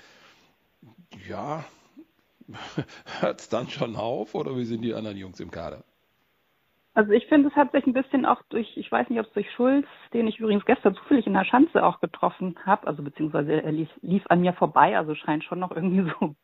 ja, 1.27 1.65
hört 3.19 3.41
es 3.41 3.49
dann 3.49 3.69
schon 3.69 3.95
auf 3.95 4.33
oder 4.33 4.57
wie 4.57 4.65
sind 4.65 4.81
die 4.81 4.93
anderen 4.95 5.17
Jungs 5.17 5.39
im 5.39 5.51
Kader? 5.51 5.83
Also 6.99 7.13
ich 7.13 7.27
finde, 7.27 7.47
es 7.47 7.55
hat 7.55 7.71
sich 7.71 7.87
ein 7.87 7.93
bisschen 7.93 8.25
auch 8.25 8.41
durch, 8.49 8.75
ich 8.75 8.91
weiß 8.91 9.09
nicht, 9.09 9.21
ob 9.21 9.27
es 9.27 9.31
durch 9.31 9.49
Schulz, 9.53 9.87
den 10.13 10.27
ich 10.27 10.37
übrigens 10.37 10.65
gestern 10.65 10.95
zufällig 10.95 11.25
in 11.27 11.33
der 11.33 11.45
Schanze 11.45 11.81
auch 11.81 12.01
getroffen 12.01 12.57
habe, 12.65 12.87
also 12.87 13.03
beziehungsweise 13.03 13.53
er 13.53 13.71
lief, 13.71 13.87
lief 14.01 14.21
an 14.27 14.41
mir 14.41 14.51
vorbei, 14.51 14.97
also 14.97 15.15
scheint 15.15 15.45
schon 15.45 15.59
noch 15.59 15.71
irgendwie 15.71 16.11
so 16.19 16.35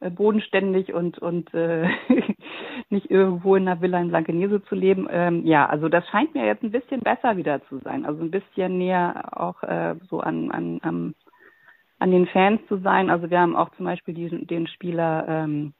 äh, 0.00 0.10
bodenständig 0.10 0.92
und 0.92 1.18
und 1.18 1.54
äh, 1.54 1.88
nicht 2.90 3.10
irgendwo 3.10 3.56
in 3.56 3.66
einer 3.66 3.80
Villa 3.80 3.98
in 3.98 4.08
Blankenese 4.08 4.62
zu 4.64 4.74
leben. 4.74 5.08
Ähm, 5.10 5.46
ja, 5.46 5.64
also 5.64 5.88
das 5.88 6.06
scheint 6.08 6.34
mir 6.34 6.44
jetzt 6.44 6.62
ein 6.62 6.72
bisschen 6.72 7.00
besser 7.00 7.38
wieder 7.38 7.64
zu 7.64 7.78
sein, 7.78 8.04
also 8.04 8.22
ein 8.22 8.30
bisschen 8.30 8.76
näher 8.76 9.30
auch 9.32 9.62
äh, 9.62 9.94
so 10.10 10.20
an 10.20 10.50
an 10.50 10.78
an, 10.82 11.14
an 11.98 12.10
den 12.10 12.26
Fans 12.26 12.60
zu 12.68 12.76
sein. 12.82 13.08
Also 13.08 13.30
wir 13.30 13.40
haben 13.40 13.56
auch 13.56 13.70
zum 13.76 13.86
Beispiel 13.86 14.12
diesen, 14.12 14.46
den 14.46 14.66
Spieler, 14.66 15.24
ähm, 15.26 15.72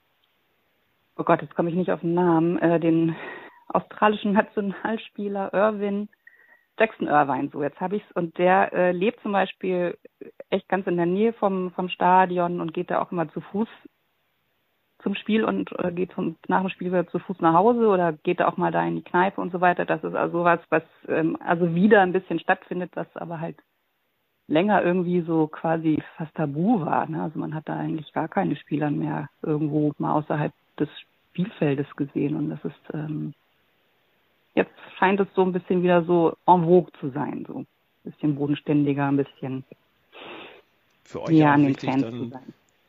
oh 1.18 1.24
Gott, 1.24 1.42
jetzt 1.42 1.55
komme 1.55 1.68
ich 1.68 1.76
nicht 1.76 1.92
auf 1.92 2.00
den 2.00 2.14
Namen, 2.14 2.59
äh, 2.61 2.81
den 2.81 3.14
australischen 3.68 4.33
Nationalspieler 4.33 5.52
Irwin 5.52 6.09
Jackson 6.79 7.09
Irvine, 7.09 7.48
so 7.52 7.62
jetzt 7.62 7.81
habe 7.81 7.96
ich's 7.96 8.12
und 8.12 8.37
der 8.37 8.72
äh, 8.72 8.92
lebt 8.92 9.20
zum 9.22 9.33
Beispiel 9.33 9.96
echt 10.50 10.68
ganz 10.68 10.87
in 10.87 10.96
der 10.96 11.07
Nähe 11.07 11.33
vom 11.33 11.70
vom 11.72 11.88
Stadion 11.88 12.61
und 12.61 12.74
geht 12.74 12.90
da 12.90 13.00
auch 13.00 13.12
immer 13.12 13.31
zu 13.33 13.40
Fuß 13.40 13.68
zum 15.02 15.14
Spiel 15.14 15.44
und 15.44 15.70
äh, 15.79 15.92
geht 15.92 16.12
vom, 16.12 16.37
nach 16.48 16.62
dem 16.62 16.70
Spiel 16.70 16.88
wieder 16.88 17.07
zu 17.07 17.18
Fuß 17.18 17.40
nach 17.40 17.55
Hause 17.55 17.87
oder 17.87 18.12
geht 18.12 18.40
da 18.40 18.48
auch 18.48 18.57
mal 18.57 18.72
da 18.72 18.85
in 18.85 18.96
die 18.96 19.05
Kneipe 19.05 19.40
und 19.40 19.52
so 19.52 19.61
weiter. 19.61 19.85
Das 19.85 20.02
ist 20.02 20.14
also 20.14 20.44
was, 20.44 20.61
was 20.68 20.83
ähm, 21.09 21.38
also 21.40 21.74
wieder 21.74 22.02
ein 22.02 22.12
bisschen 22.12 22.40
stattfindet, 22.40 22.90
was 22.94 23.07
aber 23.14 23.40
halt 23.40 23.57
länger 24.48 24.83
irgendwie 24.83 25.20
so 25.20 25.46
quasi 25.46 26.02
fast 26.16 26.35
tabu 26.35 26.81
war. 26.85 27.09
Ne? 27.09 27.22
Also 27.22 27.38
man 27.38 27.55
hat 27.55 27.68
da 27.68 27.76
eigentlich 27.76 28.12
gar 28.12 28.29
keine 28.29 28.57
Spieler 28.57 28.90
mehr 28.90 29.29
irgendwo 29.42 29.92
mal 29.98 30.12
außerhalb 30.14 30.52
des 30.79 30.88
Spielfeldes 31.31 31.94
gesehen 31.96 32.37
und 32.37 32.50
das 32.50 32.64
ist 32.64 32.94
ähm, 32.94 33.33
jetzt 34.57 34.73
scheint 34.99 35.21
es 35.21 35.29
so 35.35 35.42
ein 35.42 35.53
bisschen 35.53 35.83
wieder 35.83 36.03
so 36.05 36.37
en 36.47 36.64
vogue 36.64 36.90
zu 37.01 37.11
sein, 37.11 37.45
so 37.47 37.59
ein 37.59 37.66
bisschen 38.03 38.35
bodenständiger, 38.35 39.07
ein 39.07 39.16
bisschen 39.16 39.64
für 41.05 41.23
euch 41.23 41.37
ja, 41.37 41.55
auch 41.55 41.59
wichtig, 41.59 41.90
dann 42.01 42.33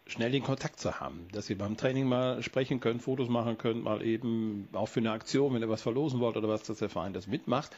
schnell 0.07 0.31
den 0.31 0.41
Kontakt 0.41 0.79
zu 0.79 0.99
haben, 0.99 1.27
dass 1.33 1.49
ihr 1.49 1.57
beim 1.57 1.77
Training 1.77 2.07
mal 2.07 2.41
sprechen 2.41 2.79
könnt, 2.79 3.03
Fotos 3.03 3.29
machen 3.29 3.57
könnt, 3.57 3.83
mal 3.83 4.01
eben 4.01 4.69
auch 4.73 4.87
für 4.87 5.01
eine 5.01 5.11
Aktion, 5.11 5.53
wenn 5.53 5.61
ihr 5.61 5.69
was 5.69 5.81
verlosen 5.81 6.19
wollt 6.19 6.37
oder 6.37 6.47
was, 6.47 6.63
dass 6.63 6.79
der 6.79 6.89
Verein 6.89 7.13
das 7.13 7.27
mitmacht. 7.27 7.75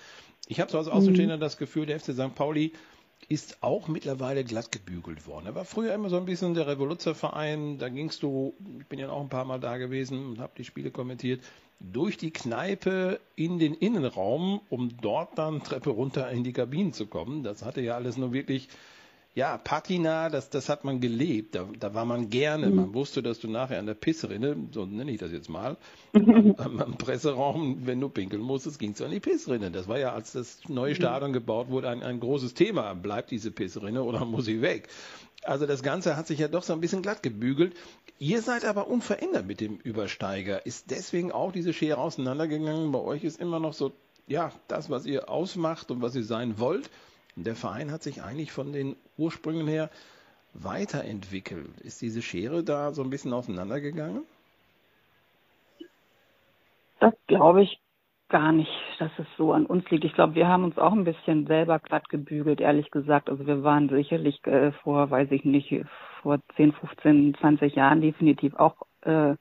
Ich 0.48 0.60
habe 0.60 0.72
so 0.72 0.78
als 0.78 0.88
Außenstehender 0.88 1.38
mhm. 1.38 1.42
das 1.42 1.58
Gefühl, 1.58 1.88
der 1.88 2.00
FC 2.00 2.14
St. 2.14 2.36
Pauli 2.36 2.72
ist 3.28 3.62
auch 3.62 3.88
mittlerweile 3.88 4.44
glatt 4.44 4.72
gebügelt 4.72 5.28
worden. 5.28 5.48
Er 5.48 5.56
war 5.56 5.66
früher 5.66 5.94
immer 5.94 6.10
so 6.10 6.18
ein 6.18 6.26
bisschen 6.26 6.54
der 6.54 6.68
Revoluzerverein, 6.68 7.78
da 7.78 7.90
gingst 7.90 8.24
du, 8.24 8.54
ich 8.80 8.88
bin 8.88 9.00
ja 9.00 9.10
auch 9.10 9.22
ein 9.22 9.30
paar 9.30 9.46
Mal 9.46 9.60
da 9.60 9.78
gewesen 9.78 10.26
und 10.26 10.40
habe 10.40 10.54
die 10.58 10.64
Spiele 10.64 10.92
kommentiert, 10.92 11.42
durch 11.80 12.18
die 12.18 12.32
Kneipe 12.32 13.20
in 13.36 13.60
den 13.60 13.74
Innenraum, 13.74 14.62
um 14.70 14.98
dort 15.02 15.38
dann 15.38 15.64
Treppe 15.64 15.92
runter 15.92 16.30
in 16.30 16.44
die 16.44 16.54
Kabinen 16.54 16.94
zu 16.94 17.08
kommen. 17.08 17.44
Das 17.44 17.64
hatte 17.64 17.82
ja 17.82 17.96
alles 17.96 18.18
nur 18.18 18.34
wirklich 18.34 18.70
ja, 19.40 19.58
Patina, 19.58 20.30
das, 20.30 20.50
das 20.50 20.68
hat 20.68 20.84
man 20.84 21.00
gelebt. 21.00 21.56
Da, 21.56 21.66
da 21.80 21.94
war 21.94 22.04
man 22.04 22.30
gerne. 22.30 22.68
Mhm. 22.68 22.76
Man 22.76 22.94
wusste, 22.94 23.24
dass 23.24 23.40
du 23.40 23.50
nachher 23.50 23.80
an 23.80 23.86
der 23.86 23.94
Pissrinne, 23.94 24.58
so 24.74 24.86
nenne 24.86 25.10
ich 25.12 25.18
das 25.18 25.32
jetzt 25.32 25.48
mal, 25.48 25.78
am, 26.14 26.82
am, 26.82 26.98
Presseraum, 26.98 27.86
wenn 27.86 28.02
du 28.02 28.10
pinkeln 28.10 28.42
musstest, 28.42 28.80
ging 28.80 28.92
es 28.92 29.02
an 29.02 29.12
die 29.12 29.22
Pissrinne. 29.22 29.72
Das 29.72 29.88
war 29.88 29.98
ja, 29.98 30.12
als 30.12 30.34
das 30.34 30.60
neue 30.68 30.92
mhm. 30.92 30.96
Stadion 30.96 31.32
gebaut 31.32 31.70
wurde, 31.70 31.88
ein, 31.88 32.04
ein 32.04 32.20
großes 32.20 32.54
Thema. 32.54 32.94
Bleibt 32.96 33.32
diese 33.32 33.50
Pissrinne 33.50 34.04
oder 34.04 34.26
muss 34.26 34.44
sie 34.44 34.62
weg? 34.62 34.90
Also 35.44 35.66
das 35.66 35.84
Ganze 35.84 36.18
hat 36.18 36.28
sich 36.28 36.40
ja 36.40 36.50
doch 36.50 36.64
so 36.64 36.74
ein 36.74 36.82
bisschen 36.82 37.02
glatt 37.02 37.24
gebügelt. 37.24 37.78
Ihr 38.18 38.42
seid 38.42 38.66
aber 38.66 38.90
unverändert 38.90 39.48
mit 39.48 39.62
dem 39.62 39.78
Übersteiger. 39.78 40.66
Ist 40.66 40.92
deswegen 40.92 41.32
auch 41.32 41.54
diese 41.54 41.72
Schere 41.72 42.00
auseinandergegangen? 42.00 42.92
Bei 42.92 43.00
euch 43.00 43.24
ist 43.24 43.40
immer 43.40 43.62
noch 43.62 43.72
so, 43.72 43.94
ja, 44.28 44.52
das, 44.68 44.90
was 44.90 45.06
ihr 45.06 45.30
ausmacht 45.30 45.92
und 45.92 46.02
was 46.02 46.14
ihr 46.14 46.26
sein 46.26 46.60
wollt. 46.60 46.90
Der 47.38 47.56
Verein 47.56 47.90
hat 47.90 48.04
sich 48.04 48.22
eigentlich 48.22 48.52
von 48.52 48.74
den 48.74 48.98
Ursprüngen 49.20 49.68
her 49.68 49.90
weiterentwickelt. 50.54 51.80
Ist 51.82 52.02
diese 52.02 52.22
Schere 52.22 52.64
da 52.64 52.92
so 52.92 53.04
ein 53.04 53.10
bisschen 53.10 53.34
auseinandergegangen? 53.34 54.24
Das 57.00 57.14
glaube 57.28 57.64
ich 57.64 57.80
gar 58.30 58.52
nicht, 58.52 58.72
dass 59.00 59.12
es 59.18 59.26
so 59.38 59.54
an 59.54 59.66
uns 59.66 59.90
liegt. 59.90 60.06
Ich 60.06 60.14
glaube, 60.14 60.36
wir 60.36 60.48
haben 60.48 60.64
uns 60.64 60.78
auch 60.78 60.94
ein 60.94 61.04
bisschen 61.04 61.48
selber 61.48 61.80
glatt 61.80 62.10
gebügelt, 62.10 62.62
ehrlich 62.62 62.92
gesagt. 62.92 63.30
Also 63.30 63.46
wir 63.48 63.64
waren 63.64 63.90
sicherlich 63.90 64.46
äh, 64.46 64.72
vor, 64.84 65.10
weiß 65.10 65.32
ich 65.32 65.44
nicht, 65.46 65.84
vor 66.22 66.40
10, 66.56 66.74
15, 66.74 67.36
20 67.40 67.76
Jahren 67.76 68.02
definitiv 68.02 68.56
auch 68.56 68.76
äh, 69.02 69.36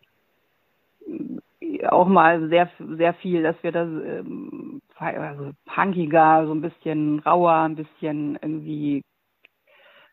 auch 1.90 2.06
mal 2.06 2.48
sehr 2.48 2.70
sehr 2.96 3.14
viel, 3.14 3.42
dass 3.42 3.56
wir 3.62 3.72
das 3.72 3.88
ähm, 3.88 4.80
also 4.96 5.50
punkiger, 5.66 6.46
so 6.46 6.52
ein 6.52 6.62
bisschen 6.62 7.20
rauer, 7.20 7.52
ein 7.52 7.76
bisschen 7.76 8.38
irgendwie 8.40 9.02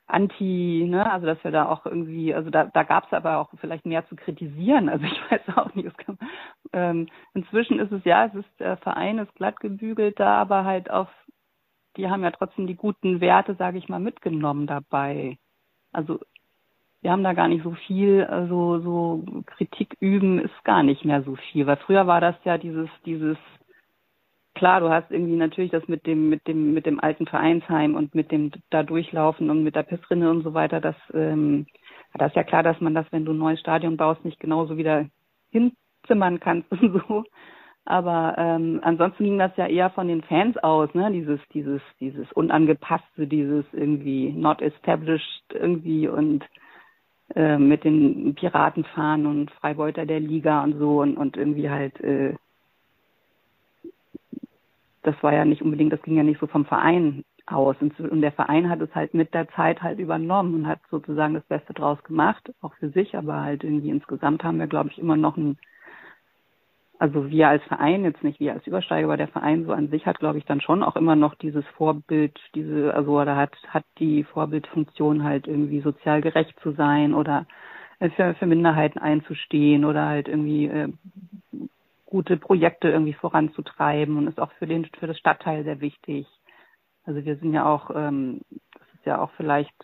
anti, 0.08 0.86
ne, 0.88 1.12
also 1.12 1.26
dass 1.26 1.44
wir 1.44 1.52
da 1.52 1.68
auch 1.68 1.86
irgendwie, 1.86 2.34
also 2.34 2.50
da, 2.50 2.66
da 2.66 2.84
gab 2.84 3.08
es 3.08 3.14
aber 3.14 3.38
auch 3.38 3.50
vielleicht 3.60 3.86
mehr 3.86 4.08
zu 4.08 4.16
kritisieren. 4.16 4.90
Also 4.90 5.06
ich 5.06 5.32
weiß 5.32 5.58
auch 5.58 5.74
nicht. 5.76 5.98
Kann, 5.98 6.18
ähm, 6.74 7.08
inzwischen 7.34 7.80
ist 7.80 7.92
es 7.92 8.04
ja, 8.06 8.26
es 8.26 8.36
ist 8.36 8.60
der 8.60 8.78
Verein 8.78 9.18
ist 9.20 9.34
glatt 9.36 9.60
gebügelt 9.60 10.20
da, 10.20 10.42
aber 10.42 10.66
halt 10.66 10.90
auf, 10.92 11.08
die 11.98 12.10
haben 12.10 12.24
ja 12.24 12.32
trotzdem 12.32 12.68
die 12.68 12.76
guten 12.76 13.22
Werte, 13.22 13.56
sage 13.56 13.78
ich 13.78 13.90
mal, 13.90 14.00
mitgenommen 14.00 14.68
dabei. 14.68 15.38
Also 15.92 16.20
wir 17.02 17.12
haben 17.12 17.24
da 17.24 17.34
gar 17.34 17.48
nicht 17.48 17.64
so 17.64 17.72
viel, 17.72 18.24
also 18.26 18.80
so 18.80 19.24
Kritik 19.46 19.96
üben 20.00 20.40
ist 20.40 20.64
gar 20.64 20.84
nicht 20.84 21.06
mehr 21.06 21.22
so 21.24 21.36
viel, 21.36 21.68
weil 21.68 21.78
früher 21.78 22.08
war 22.08 22.20
das 22.20 22.36
ja 22.44 22.58
dieses, 22.58 22.90
dieses 23.06 23.38
klar, 24.56 24.80
du 24.80 24.90
hast 24.90 25.12
irgendwie 25.12 25.36
natürlich 25.36 25.72
das 25.72 25.88
mit 25.88 26.08
dem, 26.08 26.30
mit 26.30 26.48
dem, 26.48 26.74
mit 26.74 26.86
dem 26.86 27.00
alten 27.00 27.28
Vereinsheim 27.28 27.96
und 27.96 28.16
mit 28.16 28.32
dem 28.32 28.52
da 28.72 28.84
durchlaufen 28.84 29.50
und 29.50 29.64
mit 29.64 29.76
der 29.76 29.84
Pissrinne 29.84 30.32
und 30.32 30.44
so 30.44 30.54
weiter, 30.54 30.82
das, 30.82 30.96
ähm, 31.14 31.68
das 32.14 32.30
ist 32.30 32.36
ja 32.36 32.44
klar, 32.44 32.64
dass 32.64 32.82
man 32.82 32.96
das, 32.96 33.06
wenn 33.12 33.26
du 33.26 33.34
ein 33.34 33.38
neues 33.38 33.60
Stadion 33.60 33.98
baust, 33.98 34.26
nicht 34.26 34.40
genauso 34.40 34.78
wieder 34.78 35.06
hinzimmern 35.52 36.40
kannst 36.40 36.72
und 36.72 37.04
so. 37.08 37.24
Aber 37.88 38.36
ähm, 38.40 38.80
ansonsten 38.82 39.26
ging 39.26 39.38
das 39.38 39.56
ja 39.58 39.68
eher 39.68 39.92
von 39.92 40.08
den 40.08 40.24
Fans 40.24 40.58
aus, 40.58 40.92
ne? 40.96 41.12
Dieses, 41.12 41.40
dieses, 41.54 41.82
dieses 42.00 42.32
unangepasste, 42.32 43.28
dieses 43.28 43.64
irgendwie 43.74 44.32
not 44.32 44.60
established 44.62 45.44
irgendwie 45.54 46.08
und 46.08 46.44
äh, 47.36 47.60
mit 47.60 47.84
den 47.84 48.34
Piratenfahren 48.34 49.28
und 49.28 49.52
Freibeuter 49.52 50.08
der 50.08 50.20
Liga 50.20 50.64
und 50.64 50.80
so 50.80 51.02
und, 51.02 51.16
und 51.16 51.38
irgendwie 51.38 51.70
halt 51.70 52.00
äh, 52.00 52.34
das 55.06 55.16
war 55.22 55.34
ja 55.34 55.46
nicht 55.46 55.62
unbedingt, 55.62 55.94
das 55.94 56.02
ging 56.02 56.18
ja 56.18 56.24
nicht 56.24 56.40
so 56.40 56.48
vom 56.48 56.66
Verein 56.66 57.24
aus. 57.46 57.76
Und 57.80 58.22
der 58.22 58.32
Verein 58.32 58.70
hat 58.70 58.82
es 58.82 58.94
halt 58.96 59.14
mit 59.14 59.34
der 59.34 59.48
Zeit 59.50 59.82
halt 59.82 60.00
übernommen 60.00 60.54
und 60.56 60.68
hat 60.68 60.80
sozusagen 60.90 61.34
das 61.34 61.44
Beste 61.44 61.74
draus 61.74 62.04
gemacht, 62.04 62.52
auch 62.62 62.74
für 62.76 62.90
sich, 62.90 63.16
aber 63.16 63.42
halt 63.42 63.64
irgendwie 63.64 63.90
insgesamt 63.90 64.44
haben 64.44 64.60
wir, 64.60 64.68
glaube 64.68 64.90
ich, 64.90 64.98
immer 64.98 65.16
noch 65.16 65.38
ein, 65.38 65.58
also 66.98 67.30
wir 67.30 67.50
als 67.50 67.64
Verein, 67.64 68.04
jetzt 68.04 68.24
nicht 68.24 68.40
wir 68.40 68.54
als 68.54 68.66
Übersteiger, 68.66 69.08
aber 69.08 69.18
der 69.18 69.28
Verein 69.28 69.66
so 69.66 69.74
an 69.74 69.90
sich 69.90 70.06
hat, 70.06 70.20
glaube 70.20 70.38
ich, 70.38 70.46
dann 70.46 70.62
schon 70.62 70.82
auch 70.82 70.96
immer 70.96 71.16
noch 71.16 71.36
dieses 71.36 71.66
Vorbild, 71.78 72.40
diese, 72.56 72.94
also 72.94 73.20
oder 73.20 73.36
hat, 73.36 73.56
hat 73.68 73.86
die 74.00 74.24
Vorbildfunktion 74.24 75.24
halt 75.24 75.48
irgendwie 75.48 75.82
sozial 75.82 76.22
gerecht 76.22 76.58
zu 76.62 76.72
sein 76.72 77.14
oder 77.14 77.46
für, 78.16 78.34
für 78.36 78.46
Minderheiten 78.46 79.00
einzustehen 79.00 79.86
oder 79.86 80.06
halt 80.06 80.28
irgendwie 80.28 80.68
äh, 80.68 80.90
gute 82.16 82.38
Projekte 82.38 82.88
irgendwie 82.88 83.12
voranzutreiben 83.12 84.16
und 84.16 84.28
ist 84.28 84.40
auch 84.40 84.54
für 84.54 84.68
den 84.68 84.86
für 84.86 85.06
das 85.06 85.18
Stadtteil 85.18 85.66
sehr 85.66 85.82
wichtig. 85.82 86.26
Also 87.04 87.26
wir 87.26 87.36
sind 87.36 87.52
ja 87.52 87.66
auch, 87.66 87.92
ähm, 87.94 88.40
das 88.50 88.88
ist 88.94 89.06
ja 89.06 89.20
auch 89.20 89.32
vielleicht 89.32 89.76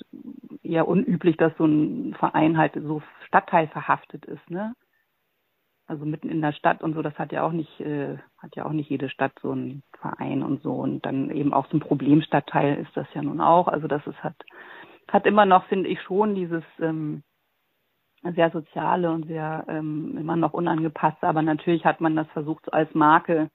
eher 0.64 0.88
unüblich, 0.88 1.36
dass 1.36 1.52
so 1.58 1.66
ein 1.66 2.14
Verein 2.14 2.58
halt 2.58 2.76
so 2.76 3.02
stadtteilverhaftet 3.28 4.24
ist, 4.24 4.50
ne? 4.50 4.74
Also 5.88 6.06
mitten 6.06 6.30
in 6.30 6.42
der 6.42 6.54
Stadt 6.54 6.82
und 6.84 6.94
so, 6.94 7.02
das 7.02 7.20
hat 7.20 7.34
ja 7.34 7.44
auch 7.44 7.52
nicht, 7.52 7.82
äh, 7.82 8.18
hat 8.38 8.56
ja 8.56 8.66
auch 8.66 8.72
nicht 8.72 8.90
jede 8.90 9.10
Stadt 9.10 9.34
so 9.42 9.52
einen 9.52 9.84
Verein 10.00 10.42
und 10.42 10.64
so. 10.64 10.72
Und 10.72 11.06
dann 11.06 11.32
eben 11.32 11.54
auch 11.54 11.68
so 11.68 11.76
ein 11.76 11.82
Problemstadtteil 11.82 12.78
ist 12.78 12.96
das 12.96 13.08
ja 13.14 13.22
nun 13.22 13.42
auch. 13.42 13.68
Also 13.68 13.90
das 13.90 14.08
ist 14.08 14.24
hat, 14.24 14.38
hat 15.10 15.26
immer 15.26 15.46
noch, 15.46 15.66
finde 15.66 15.90
ich, 15.90 16.02
schon 16.02 16.34
dieses 16.34 16.64
ähm, 16.80 17.24
sehr 18.24 18.52
soziale 18.52 19.12
und 19.12 19.26
sehr 19.26 19.66
ähm, 19.68 20.16
immer 20.18 20.36
noch 20.36 20.54
unangepasste, 20.54 21.28
aber 21.28 21.42
natürlich 21.42 21.86
hat 21.86 22.02
man 22.02 22.16
das 22.16 22.28
versucht 22.30 22.72
als 22.74 22.94
Marke 22.94 23.50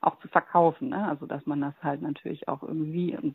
auch 0.00 0.18
zu 0.20 0.28
verkaufen, 0.28 0.90
ne? 0.90 1.08
Also 1.08 1.26
dass 1.26 1.44
man 1.46 1.60
das 1.60 1.74
halt 1.82 2.02
natürlich 2.02 2.48
auch 2.48 2.62
irgendwie 2.62 3.16
und 3.16 3.34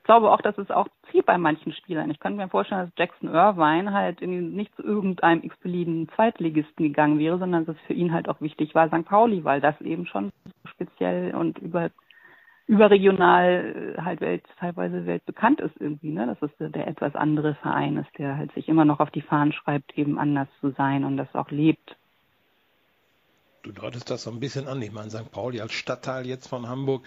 ich 0.00 0.04
glaube 0.04 0.30
auch, 0.30 0.40
dass 0.40 0.56
es 0.56 0.70
auch 0.70 0.88
zieht 1.10 1.26
bei 1.26 1.36
manchen 1.36 1.72
Spielern. 1.74 2.10
Ich 2.10 2.18
könnte 2.18 2.38
mir 2.38 2.48
vorstellen, 2.48 2.86
dass 2.86 2.98
Jackson 2.98 3.28
Irvine 3.28 3.92
halt 3.92 4.22
nicht 4.22 4.74
zu 4.74 4.82
irgendeinem 4.82 5.42
x-beliebigen 5.42 6.08
Zweitligisten 6.16 6.86
gegangen 6.86 7.18
wäre, 7.18 7.38
sondern 7.38 7.66
dass 7.66 7.76
es 7.76 7.82
für 7.82 7.92
ihn 7.92 8.12
halt 8.12 8.26
auch 8.28 8.40
wichtig 8.40 8.74
war, 8.74 8.88
St. 8.88 9.04
Pauli, 9.04 9.44
weil 9.44 9.60
das 9.60 9.78
eben 9.82 10.06
schon 10.06 10.32
speziell 10.64 11.34
und 11.34 11.58
über 11.58 11.90
überregional 12.70 13.94
äh, 13.98 14.00
halt 14.00 14.20
welt, 14.20 14.44
teilweise 14.60 15.04
weltbekannt 15.04 15.60
ist 15.60 15.74
irgendwie, 15.80 16.10
ne? 16.10 16.26
Dass 16.26 16.50
es 16.50 16.72
der 16.72 16.86
etwas 16.86 17.16
andere 17.16 17.56
Verein 17.56 17.96
ist, 17.96 18.10
der 18.16 18.36
halt 18.36 18.54
sich 18.54 18.68
immer 18.68 18.84
noch 18.84 19.00
auf 19.00 19.10
die 19.10 19.22
Fahnen 19.22 19.52
schreibt, 19.52 19.98
eben 19.98 20.20
anders 20.20 20.46
zu 20.60 20.70
sein 20.70 21.04
und 21.04 21.16
das 21.16 21.34
auch 21.34 21.50
lebt. 21.50 21.96
Du 23.62 23.72
deutest 23.72 24.08
das 24.08 24.22
so 24.22 24.30
ein 24.30 24.38
bisschen 24.38 24.68
an. 24.68 24.80
Ich 24.80 24.92
meine, 24.92 25.10
St. 25.10 25.32
Pauli 25.32 25.60
als 25.60 25.72
Stadtteil 25.72 26.26
jetzt 26.26 26.46
von 26.46 26.68
Hamburg, 26.68 27.04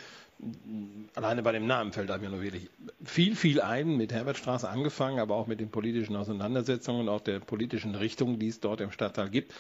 alleine 1.16 1.42
bei 1.42 1.54
dem 1.54 1.66
Namen 1.66 1.94
fällt 1.94 2.10
ja 2.10 2.18
nur 2.18 2.42
wirklich 2.42 2.70
viel, 3.06 3.36
viel 3.36 3.62
ein, 3.62 3.96
mit 3.96 4.12
Herbertstraße 4.12 4.70
angefangen, 4.70 5.20
aber 5.20 5.36
auch 5.36 5.48
mit 5.48 5.62
den 5.62 5.72
politischen 5.72 6.18
Auseinandersetzungen 6.18 7.02
und 7.02 7.10
auch 7.10 7.22
der 7.22 7.40
politischen 7.40 7.96
Richtung, 7.96 8.38
die 8.38 8.50
es 8.50 8.60
dort 8.60 8.82
im 8.82 8.92
Stadtteil 8.92 9.30
gibt 9.30 9.54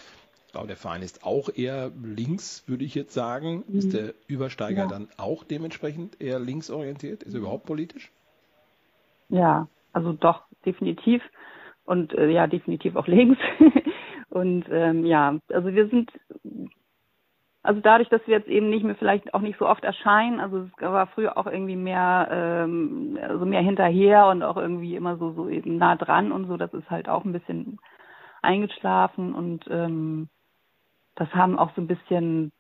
glaube, 0.54 0.68
der 0.68 0.78
Verein 0.78 1.02
ist 1.02 1.26
auch 1.26 1.50
eher 1.54 1.92
links, 2.02 2.64
würde 2.68 2.86
ich 2.86 2.96
jetzt 2.96 3.14
sagen. 3.14 3.64
Mhm. 3.68 3.78
Ist 3.78 3.94
der 3.94 4.14
Übersteiger 4.28 4.84
ja. 4.84 4.88
dann 4.88 5.10
auch 5.18 5.44
dementsprechend 5.44 6.22
eher 6.22 6.40
linksorientiert? 6.40 7.24
Ist 7.24 7.34
er 7.34 7.42
überhaupt 7.42 7.66
politisch? 7.66 8.12
Ja, 9.30 9.68
also 9.92 10.14
doch, 10.14 10.44
definitiv. 10.66 11.22
Und 11.86 12.14
äh, 12.14 12.30
ja, 12.30 12.48
definitiv 12.48 12.96
auch 12.96 13.08
links. 13.08 13.40
und 14.30 14.66
ähm, 14.72 15.06
ja, 15.06 15.38
also 15.50 15.74
wir 15.74 15.90
sind, 15.90 16.12
also 17.64 17.82
dadurch, 17.82 18.10
dass 18.10 18.26
wir 18.28 18.38
jetzt 18.38 18.48
eben 18.48 18.70
nicht 18.70 18.86
mehr 18.86 18.96
vielleicht 18.96 19.34
auch 19.34 19.42
nicht 19.42 19.58
so 19.58 19.68
oft 19.68 19.84
erscheinen, 19.84 20.40
also 20.40 20.60
es 20.60 20.82
war 20.82 21.08
früher 21.08 21.36
auch 21.36 21.48
irgendwie 21.48 21.76
mehr, 21.76 22.28
ähm, 22.32 23.18
also 23.22 23.46
mehr 23.46 23.62
hinterher 23.62 24.28
und 24.28 24.44
auch 24.44 24.58
irgendwie 24.58 24.96
immer 24.96 25.18
so, 25.18 25.32
so 25.32 25.50
eben 25.50 25.78
nah 25.78 25.96
dran 25.96 26.32
und 26.32 26.48
so, 26.48 26.58
das 26.58 26.74
ist 26.74 26.92
halt 26.92 27.10
auch 27.10 27.26
ein 27.26 27.34
bisschen 27.34 27.80
eingeschlafen 28.44 29.34
und 29.34 29.66
ähm, 29.70 30.30
das 31.16 31.34
haben 31.34 31.60
auch 31.60 31.74
so 31.76 31.82
ein 31.82 31.88
bisschen 31.88 32.52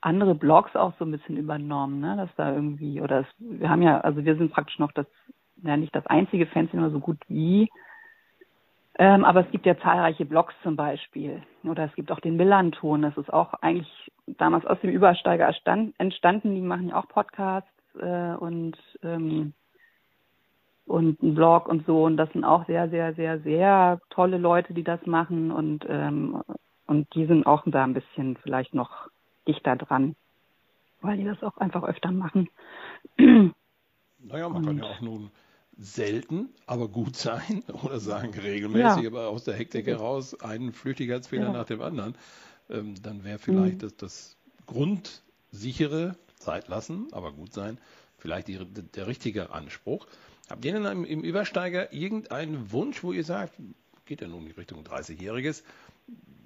andere 0.00 0.34
Blogs 0.34 0.76
auch 0.76 0.92
so 0.98 1.04
ein 1.04 1.10
bisschen 1.10 1.36
übernommen, 1.36 2.00
ne? 2.00 2.16
Dass 2.16 2.30
da 2.36 2.52
irgendwie, 2.54 3.00
oder 3.00 3.20
es, 3.20 3.26
wir 3.38 3.68
haben 3.68 3.82
ja, 3.82 4.00
also 4.00 4.24
wir 4.24 4.36
sind 4.36 4.52
praktisch 4.52 4.78
noch 4.78 4.92
das, 4.92 5.06
ja 5.62 5.76
nicht 5.76 5.94
das 5.94 6.06
einzige 6.06 6.46
aber 6.46 6.90
so 6.90 7.00
gut 7.00 7.18
wie. 7.28 7.68
Ähm, 9.00 9.24
aber 9.24 9.44
es 9.44 9.50
gibt 9.52 9.64
ja 9.66 9.78
zahlreiche 9.78 10.24
Blogs 10.24 10.54
zum 10.62 10.76
Beispiel. 10.76 11.42
Oder 11.64 11.84
es 11.84 11.94
gibt 11.94 12.10
auch 12.10 12.20
den 12.20 12.36
Millanton, 12.36 13.02
das 13.02 13.16
ist 13.16 13.32
auch 13.32 13.54
eigentlich 13.54 14.10
damals 14.26 14.66
aus 14.66 14.80
dem 14.80 14.90
Übersteiger 14.90 15.46
entstanden. 15.98 16.54
Die 16.54 16.60
machen 16.60 16.88
ja 16.88 16.96
auch 16.96 17.08
Podcasts 17.08 17.70
äh, 18.00 18.34
und 18.34 18.76
ähm, 19.02 19.52
und 20.88 21.22
ein 21.22 21.34
Blog 21.34 21.68
und 21.68 21.86
so. 21.86 22.04
Und 22.04 22.16
das 22.16 22.32
sind 22.32 22.44
auch 22.44 22.66
sehr, 22.66 22.88
sehr, 22.88 23.14
sehr, 23.14 23.38
sehr 23.40 24.00
tolle 24.10 24.38
Leute, 24.38 24.74
die 24.74 24.84
das 24.84 25.04
machen. 25.06 25.50
Und 25.50 25.84
ähm, 25.88 26.42
und 26.88 27.14
die 27.14 27.26
sind 27.26 27.46
auch 27.46 27.62
da 27.66 27.84
ein 27.84 27.94
bisschen 27.94 28.36
vielleicht 28.38 28.74
noch 28.74 29.08
dichter 29.46 29.76
dran, 29.76 30.16
weil 31.02 31.18
die 31.18 31.24
das 31.24 31.42
auch 31.42 31.58
einfach 31.58 31.84
öfter 31.84 32.10
machen. 32.10 32.48
Naja, 33.16 34.48
man 34.48 34.56
und, 34.56 34.66
kann 34.66 34.78
ja 34.78 34.84
auch 34.84 35.00
nun 35.00 35.30
selten, 35.76 36.48
aber 36.66 36.88
gut 36.88 37.14
sein 37.14 37.62
oder 37.84 38.00
sagen 38.00 38.32
regelmäßig, 38.34 39.02
ja. 39.02 39.10
aber 39.10 39.28
aus 39.28 39.44
der 39.44 39.54
Hektik 39.54 39.86
heraus 39.86 40.40
einen 40.40 40.72
Flüchtigkeitsfehler 40.72 41.46
ja. 41.46 41.52
nach 41.52 41.66
dem 41.66 41.82
anderen. 41.82 42.16
Ähm, 42.70 42.94
dann 43.02 43.22
wäre 43.22 43.38
vielleicht 43.38 43.76
mhm. 43.76 43.78
das, 43.80 43.96
das 43.96 44.36
grundsichere 44.66 46.16
Zeit 46.36 46.68
lassen, 46.68 47.08
aber 47.12 47.32
gut 47.32 47.52
sein, 47.52 47.78
vielleicht 48.16 48.48
die, 48.48 48.58
der 48.58 49.06
richtige 49.06 49.50
Anspruch. 49.50 50.06
Habt 50.48 50.64
ihr 50.64 50.72
denn 50.72 50.84
im, 50.86 51.04
im 51.04 51.22
Übersteiger 51.22 51.92
irgendeinen 51.92 52.72
Wunsch, 52.72 53.02
wo 53.04 53.12
ihr 53.12 53.24
sagt, 53.24 53.52
geht 54.06 54.22
ja 54.22 54.28
nun 54.28 54.46
in 54.46 54.52
Richtung 54.52 54.82
30-Jähriges, 54.82 55.62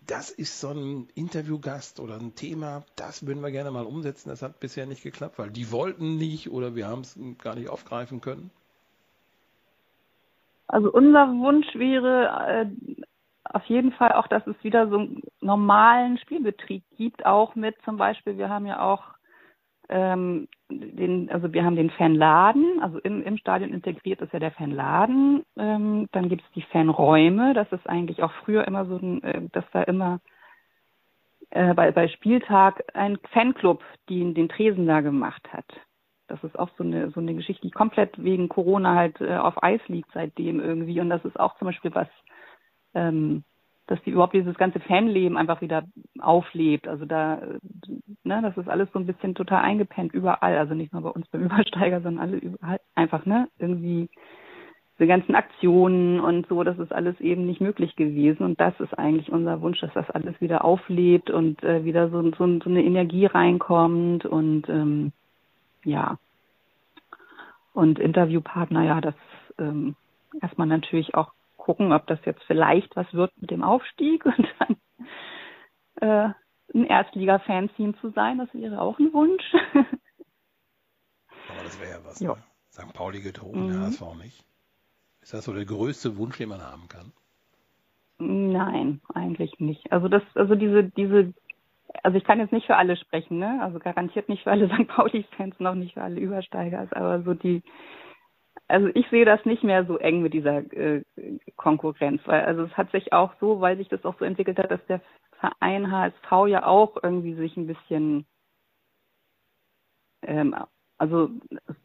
das 0.07 0.31
ist 0.31 0.61
so 0.61 0.71
ein 0.71 1.09
Interviewgast 1.15 2.01
oder 2.01 2.17
ein 2.17 2.35
Thema, 2.35 2.85
das 2.97 3.27
würden 3.27 3.43
wir 3.43 3.51
gerne 3.51 3.71
mal 3.71 3.87
umsetzen. 3.87 4.29
Das 4.29 4.43
hat 4.43 4.61
bisher 4.61 4.87
nicht 4.87 5.03
geklappt, 5.03 5.39
weil 5.39 5.51
die 5.51 5.71
wollten 5.71 6.17
nicht 6.17 6.51
oder 6.51 6.75
wir 6.75 6.89
haben 6.89 7.03
es 7.03 7.19
gar 7.39 7.55
nicht 7.55 7.69
aufgreifen 7.69 8.21
können. 8.21 8.51
Also 10.67 10.91
unser 10.91 11.29
Wunsch 11.29 11.75
wäre 11.75 12.67
äh, 12.67 12.95
auf 13.45 13.65
jeden 13.67 13.93
Fall 13.93 14.13
auch, 14.13 14.27
dass 14.27 14.47
es 14.47 14.57
wieder 14.63 14.89
so 14.89 14.99
einen 14.99 15.23
normalen 15.41 16.19
Spielbetrieb 16.19 16.83
gibt, 16.97 17.27
auch 17.27 17.55
mit 17.55 17.77
zum 17.85 17.97
Beispiel, 17.97 18.39
wir 18.39 18.49
haben 18.49 18.67
ja 18.67 18.81
auch 18.81 19.03
ähm, 19.89 20.49
den, 20.71 21.31
also 21.31 21.53
wir 21.53 21.65
haben 21.65 21.77
den 21.77 21.91
Fanladen, 21.91 22.81
also 22.81 22.99
im, 23.01 23.23
im 23.23 23.37
Stadion 23.37 23.73
integriert 23.73 24.21
ist 24.21 24.33
ja 24.33 24.39
der 24.39 24.53
Fanladen. 24.53 25.45
Ähm, 25.57 26.09
dann 26.13 26.29
gibt 26.29 26.43
es 26.43 26.51
die 26.55 26.63
Fanräume, 26.63 27.55
das 27.55 27.71
ist 27.73 27.89
eigentlich 27.89 28.23
auch 28.23 28.33
früher 28.45 28.67
immer 28.67 28.87
so, 28.87 28.97
ein, 28.97 29.23
äh, 29.23 29.43
dass 29.53 29.65
da 29.73 29.83
immer 29.83 30.21
äh, 31.51 31.75
bei, 31.75 31.91
bei 31.93 32.09
Spieltag 32.09 32.83
ein 32.95 33.19
Fanclub, 33.33 33.83
die 34.09 34.33
den 34.33 34.49
Tresen 34.49 34.87
da 34.87 35.01
gemacht 35.01 35.53
hat. 35.53 35.67
Das 36.29 36.43
ist 36.45 36.59
auch 36.59 36.71
so 36.79 36.85
eine, 36.85 37.11
so 37.11 37.21
eine 37.21 37.35
Geschichte, 37.35 37.67
die 37.67 37.73
komplett 37.73 38.23
wegen 38.23 38.49
Corona 38.49 38.95
halt 38.95 39.21
äh, 39.21 39.37
auf 39.37 39.63
Eis 39.63 39.81
liegt 39.89 40.11
seitdem 40.15 40.61
irgendwie. 40.61 40.99
Und 41.01 41.11
das 41.11 41.25
ist 41.27 41.39
auch 41.39 41.59
zum 41.59 41.67
Beispiel 41.67 41.95
was, 41.95 42.09
ähm, 42.95 43.45
dass 43.87 44.03
die 44.03 44.11
überhaupt 44.11 44.35
dieses 44.35 44.57
ganze 44.57 44.81
Fanleben 44.81 45.37
einfach 45.37 45.61
wieder 45.61 45.85
auflebt. 46.21 46.87
Also 46.89 47.05
da, 47.05 47.41
ne, 48.25 48.41
das 48.43 48.57
ist 48.57 48.69
alles 48.69 48.89
so 48.93 48.99
ein 48.99 49.07
bisschen 49.07 49.35
total 49.35 49.63
eingepennt 49.63 50.13
überall. 50.15 50.57
Also 50.57 50.75
nicht 50.75 50.93
nur 50.93 51.03
bei 51.03 51.11
uns 51.11 51.27
beim 51.29 51.43
Übersteiger, 51.45 52.01
sondern 52.01 52.23
alle 52.23 52.37
überall 52.37 52.81
einfach, 52.95 53.27
ne, 53.27 53.49
irgendwie 53.59 54.09
diese 54.99 55.09
ganzen 55.09 55.35
Aktionen 55.35 56.21
und 56.21 56.47
so, 56.49 56.63
das 56.63 56.79
ist 56.79 56.93
alles 56.93 57.19
eben 57.21 57.47
nicht 57.47 57.61
möglich 57.61 57.97
gewesen. 57.97 58.45
Und 58.45 58.61
das 58.61 58.79
ist 58.79 58.97
eigentlich 58.97 59.33
unser 59.33 59.61
Wunsch, 59.61 59.81
dass 59.81 59.93
das 59.95 60.09
alles 60.11 60.41
wieder 60.41 60.65
auflebt 60.65 61.31
und 61.31 61.63
äh, 61.65 61.85
wieder 61.85 62.09
so, 62.11 62.23
so, 62.23 62.61
so 62.61 62.71
eine 62.71 62.85
Energie 62.85 63.27
reinkommt 63.27 64.27
und 64.27 64.69
ähm, 64.69 65.13
ja. 65.85 66.19
Und 67.75 67.99
Interviewpartner, 67.99 68.85
ja, 68.85 69.01
das 69.01 69.15
ähm, 69.59 69.97
erstmal 70.41 70.67
natürlich 70.67 71.15
auch 71.15 71.33
gucken, 71.63 71.93
ob 71.93 72.07
das 72.09 72.19
jetzt 72.25 72.43
vielleicht 72.45 72.95
was 72.97 73.13
wird 73.15 73.33
mit 73.41 73.53
dem 73.53 73.63
Aufstieg 73.63 74.27
und 74.27 74.49
dann 74.59 74.77
äh, 76.01 76.33
ein 76.75 76.85
Erstliga-Fanzine 76.85 77.95
zu 78.01 78.11
sein, 78.11 78.39
das 78.39 78.53
wäre 78.53 78.81
auch 78.81 78.99
ein 78.99 79.13
Wunsch. 79.13 79.45
Aber 81.49 81.63
das 81.63 81.81
wäre 81.81 81.91
ja 81.91 82.05
was. 82.05 82.21
Ne? 82.21 82.37
St. 82.71 82.93
Pauli 82.95 83.21
getrogen, 83.21 83.67
mhm. 83.67 83.73
der 83.73 83.81
HSV 83.83 84.15
nicht. 84.23 84.45
Ist 85.21 85.35
das 85.35 85.45
so 85.45 85.53
der 85.53 85.65
größte 85.65 86.17
Wunsch, 86.17 86.39
den 86.39 86.49
man 86.49 86.63
haben 86.63 86.89
kann? 86.89 87.13
Nein, 88.19 89.01
eigentlich 89.15 89.61
nicht. 89.61 89.93
Also 89.93 90.09
das, 90.09 90.23
also 90.35 90.55
diese, 90.57 90.85
diese, 90.85 91.33
also 92.03 92.17
ich 92.17 92.25
kann 92.25 92.41
jetzt 92.41 92.53
nicht 92.53 92.67
für 92.67 92.77
alle 92.77 92.97
sprechen, 92.97 93.39
ne? 93.39 93.61
Also 93.63 93.79
garantiert 93.79 94.29
nicht 94.29 94.43
für 94.43 94.51
alle 94.51 94.69
St. 94.75 94.89
Pauli-Fans, 94.89 95.61
noch 95.61 95.75
nicht 95.75 95.95
für 95.95 96.03
alle 96.03 96.19
Übersteigers, 96.19 96.93
aber 96.93 97.23
so 97.23 97.35
die, 97.35 97.63
also 98.73 98.89
ich 98.95 99.09
sehe 99.11 99.25
das 99.25 99.45
nicht 99.45 99.63
mehr 99.63 99.85
so 99.85 99.99
eng 99.99 100.23
mit 100.23 100.35
dieser 100.35 100.59
äh, 100.73 101.03
Konkurrenz, 101.57 102.23
weil 102.27 102.45
also 102.45 102.63
es 102.63 102.77
hat 102.77 102.91
sich 102.91 103.13
auch 103.13 103.33
so, 103.41 103.61
weil 103.61 103.77
sich 103.77 103.89
das 103.89 104.05
auch 104.05 104.19
so 104.19 104.25
entwickelt 104.25 104.59
hat, 104.59 104.71
dass 104.71 104.85
der 104.87 105.01
Verein 105.39 105.91
HSV 105.91 106.49
ja 106.49 106.67
auch 106.67 106.97
irgendwie 107.03 107.35
sich 107.35 107.57
ein 107.57 107.67
bisschen 107.67 108.27
ähm, 110.23 110.55
also 110.99 111.31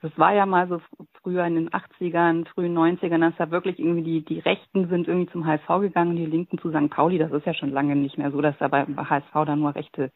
das 0.02 0.16
war 0.18 0.34
ja 0.34 0.46
mal 0.46 0.68
so 0.68 0.80
früher 1.24 1.44
in 1.46 1.56
den 1.56 1.70
80ern, 1.70 2.48
frühen 2.50 2.78
90ern, 2.78 3.20
dass 3.20 3.36
da 3.38 3.50
wirklich 3.50 3.80
irgendwie 3.80 4.04
die, 4.04 4.24
die 4.24 4.40
Rechten 4.40 4.90
sind 4.90 5.08
irgendwie 5.08 5.32
zum 5.32 5.46
HSV 5.46 5.68
gegangen 5.82 6.12
und 6.12 6.18
die 6.18 6.28
Linken 6.28 6.60
zu 6.60 6.70
St. 6.70 6.92
Pauli. 6.92 7.18
Das 7.18 7.32
ist 7.32 7.48
ja 7.48 7.56
schon 7.56 7.72
lange 7.72 7.96
nicht 7.96 8.20
mehr 8.20 8.32
so, 8.32 8.42
dass 8.42 8.56
da 8.60 8.68
bei 8.68 8.86
HSV 8.86 9.34
dann 9.34 9.60
nur 9.60 9.74
Rechte 9.74 10.12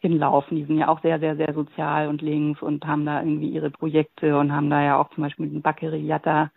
hinlaufen. 0.00 0.56
Die 0.56 0.64
sind 0.64 0.78
ja 0.78 0.88
auch 0.88 1.00
sehr, 1.02 1.18
sehr, 1.18 1.36
sehr 1.36 1.52
sozial 1.52 2.08
und 2.08 2.22
links 2.22 2.62
und 2.62 2.86
haben 2.86 3.04
da 3.04 3.20
irgendwie 3.20 3.48
ihre 3.48 3.70
Projekte 3.70 4.38
und 4.38 4.52
haben 4.52 4.70
da 4.70 4.82
ja 4.82 4.98
auch 4.98 5.10
zum 5.10 5.24
Beispiel 5.24 5.46
mit 5.46 5.54
dem 5.54 5.62
Bakary 5.62 5.98
Yatta 5.98 6.50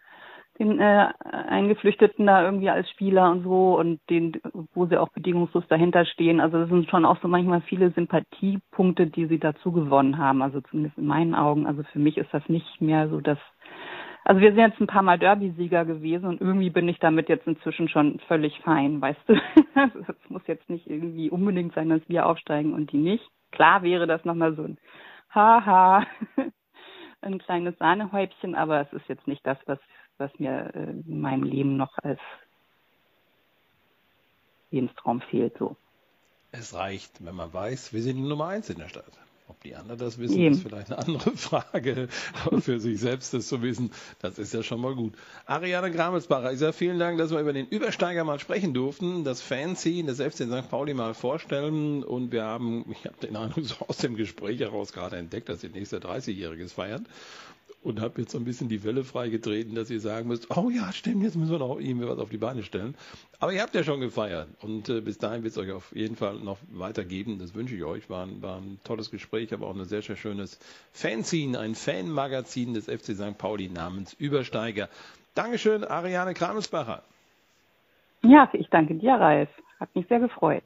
den 0.59 0.79
äh, 0.79 1.07
Eingeflüchteten 1.23 2.27
da 2.27 2.43
irgendwie 2.43 2.69
als 2.69 2.89
Spieler 2.89 3.31
und 3.31 3.43
so 3.43 3.79
und 3.79 3.99
den, 4.09 4.33
wo 4.75 4.85
sie 4.85 4.97
auch 4.97 5.09
bedingungslos 5.09 5.63
dahinter 5.67 6.05
stehen. 6.05 6.39
Also 6.39 6.59
das 6.59 6.69
sind 6.69 6.89
schon 6.89 7.05
auch 7.05 7.19
so 7.21 7.27
manchmal 7.27 7.61
viele 7.61 7.89
Sympathiepunkte, 7.91 9.07
die 9.07 9.25
sie 9.25 9.39
dazu 9.39 9.71
gewonnen 9.71 10.19
haben. 10.19 10.41
Also 10.41 10.61
zumindest 10.61 10.97
in 10.97 11.07
meinen 11.07 11.33
Augen. 11.33 11.65
Also 11.65 11.83
für 11.91 11.99
mich 11.99 12.17
ist 12.17 12.31
das 12.31 12.47
nicht 12.47 12.79
mehr 12.79 13.09
so, 13.09 13.21
dass 13.21 13.39
also 14.23 14.41
wir 14.41 14.51
sind 14.51 14.59
jetzt 14.59 14.79
ein 14.79 14.87
paar 14.87 15.01
Mal 15.01 15.17
Derby-Sieger 15.17 15.85
gewesen 15.85 16.25
und 16.25 16.41
irgendwie 16.41 16.69
bin 16.69 16.87
ich 16.87 16.99
damit 16.99 17.29
jetzt 17.29 17.47
inzwischen 17.47 17.89
schon 17.89 18.19
völlig 18.27 18.59
fein, 18.59 19.01
weißt 19.01 19.21
du. 19.27 19.33
Es 19.73 20.29
muss 20.29 20.43
jetzt 20.47 20.69
nicht 20.69 20.87
irgendwie 20.87 21.29
unbedingt 21.29 21.73
sein, 21.73 21.89
dass 21.89 22.01
wir 22.07 22.25
aufsteigen 22.25 22.73
und 22.73 22.91
die 22.91 22.97
nicht. 22.97 23.27
Klar 23.51 23.83
wäre 23.83 24.05
das 24.05 24.23
nochmal 24.25 24.55
so 24.55 24.63
ein 24.63 24.77
Haha, 25.33 26.05
ein 27.21 27.39
kleines 27.39 27.77
Sahnehäubchen, 27.77 28.55
aber 28.55 28.81
es 28.81 28.93
ist 28.93 29.07
jetzt 29.07 29.27
nicht 29.27 29.45
das, 29.45 29.57
was 29.65 29.79
was 30.21 30.31
mir 30.39 30.71
äh, 30.73 30.91
in 30.91 31.19
meinem 31.19 31.43
Leben 31.43 31.75
noch 31.75 31.97
als 31.97 32.19
Lebenstraum 34.69 35.19
fehlt. 35.21 35.57
So. 35.57 35.75
Es 36.51 36.73
reicht, 36.73 37.25
wenn 37.25 37.35
man 37.35 37.53
weiß, 37.53 37.91
wir 37.91 38.01
sind 38.01 38.17
die 38.17 38.27
Nummer 38.27 38.47
eins 38.47 38.69
in 38.69 38.77
der 38.77 38.87
Stadt. 38.87 39.19
Ob 39.51 39.61
die 39.63 39.75
anderen 39.75 39.99
das 39.99 40.17
wissen, 40.17 40.37
Eben. 40.37 40.55
ist 40.55 40.63
vielleicht 40.63 40.93
eine 40.93 40.99
andere 40.99 41.31
Frage. 41.35 42.07
Aber 42.45 42.61
für 42.61 42.79
sich 42.79 43.01
selbst 43.01 43.33
das 43.33 43.49
zu 43.49 43.61
wissen, 43.61 43.91
das 44.21 44.39
ist 44.39 44.53
ja 44.53 44.63
schon 44.63 44.79
mal 44.79 44.95
gut. 44.95 45.13
Ariane 45.45 45.91
Gramelsbacher, 45.91 46.53
ich 46.53 46.59
sage 46.59 46.71
vielen 46.71 46.99
Dank, 46.99 47.17
dass 47.17 47.31
wir 47.31 47.39
über 47.41 47.51
den 47.51 47.67
Übersteiger 47.67 48.23
mal 48.23 48.39
sprechen 48.39 48.73
durften, 48.73 49.25
das 49.25 49.41
Fancy 49.41 50.05
das 50.07 50.21
FC 50.21 50.43
St. 50.43 50.69
Pauli 50.69 50.93
mal 50.93 51.13
vorstellen. 51.13 52.01
Und 52.01 52.31
wir 52.31 52.45
haben, 52.45 52.85
ich 52.91 53.05
habe 53.05 53.17
den 53.21 53.35
Eindruck, 53.35 53.65
so 53.65 53.75
aus 53.89 53.97
dem 53.97 54.15
Gespräch 54.15 54.61
heraus 54.61 54.93
gerade 54.93 55.17
entdeckt, 55.17 55.49
dass 55.49 55.65
ihr 55.65 55.69
nächster 55.69 55.97
30-Jähriges 55.97 56.71
feiert 56.71 57.03
und 57.83 57.99
habe 57.99 58.21
jetzt 58.21 58.31
so 58.31 58.37
ein 58.37 58.45
bisschen 58.45 58.69
die 58.69 58.83
Welle 58.83 59.03
freigetreten, 59.03 59.75
dass 59.75 59.89
ihr 59.89 59.99
sagen 59.99 60.27
müsst, 60.27 60.55
oh 60.55 60.69
ja, 60.69 60.91
stimmt, 60.91 61.23
jetzt 61.23 61.35
müssen 61.35 61.51
wir 61.51 61.59
noch 61.59 61.79
irgendwie 61.79 62.07
was 62.07 62.19
auf 62.19 62.29
die 62.29 62.37
Beine 62.37 62.63
stellen. 62.63 62.95
Aber 63.39 63.53
ihr 63.53 63.61
habt 63.61 63.73
ja 63.73 63.83
schon 63.83 63.99
gefeiert 64.01 64.47
und 64.61 64.89
äh, 64.89 65.01
bis 65.01 65.17
dahin 65.17 65.43
wird 65.43 65.53
es 65.53 65.57
euch 65.57 65.71
auf 65.71 65.95
jeden 65.95 66.15
Fall 66.15 66.35
noch 66.35 66.57
weitergeben. 66.71 67.39
Das 67.39 67.55
wünsche 67.55 67.75
ich 67.75 67.83
euch. 67.83 68.09
War 68.09 68.25
ein, 68.25 68.41
war 68.41 68.57
ein 68.57 68.79
tolles 68.83 69.09
Gespräch, 69.09 69.53
aber 69.53 69.67
auch 69.67 69.75
ein 69.75 69.85
sehr, 69.85 70.01
sehr 70.01 70.15
schönes 70.15 70.59
Fanzine, 70.93 71.59
ein 71.59 71.75
Fanmagazin 71.75 72.73
des 72.73 72.85
FC 72.85 73.15
St. 73.15 73.37
Pauli 73.37 73.69
namens 73.69 74.13
Übersteiger. 74.13 74.89
Dankeschön, 75.33 75.83
Ariane 75.83 76.33
Kramelsbacher. 76.33 77.03
Ja, 78.23 78.49
ich 78.53 78.69
danke 78.69 78.95
dir, 78.95 79.13
Ralf. 79.13 79.49
Hat 79.79 79.95
mich 79.95 80.07
sehr 80.07 80.19
gefreut. 80.19 80.63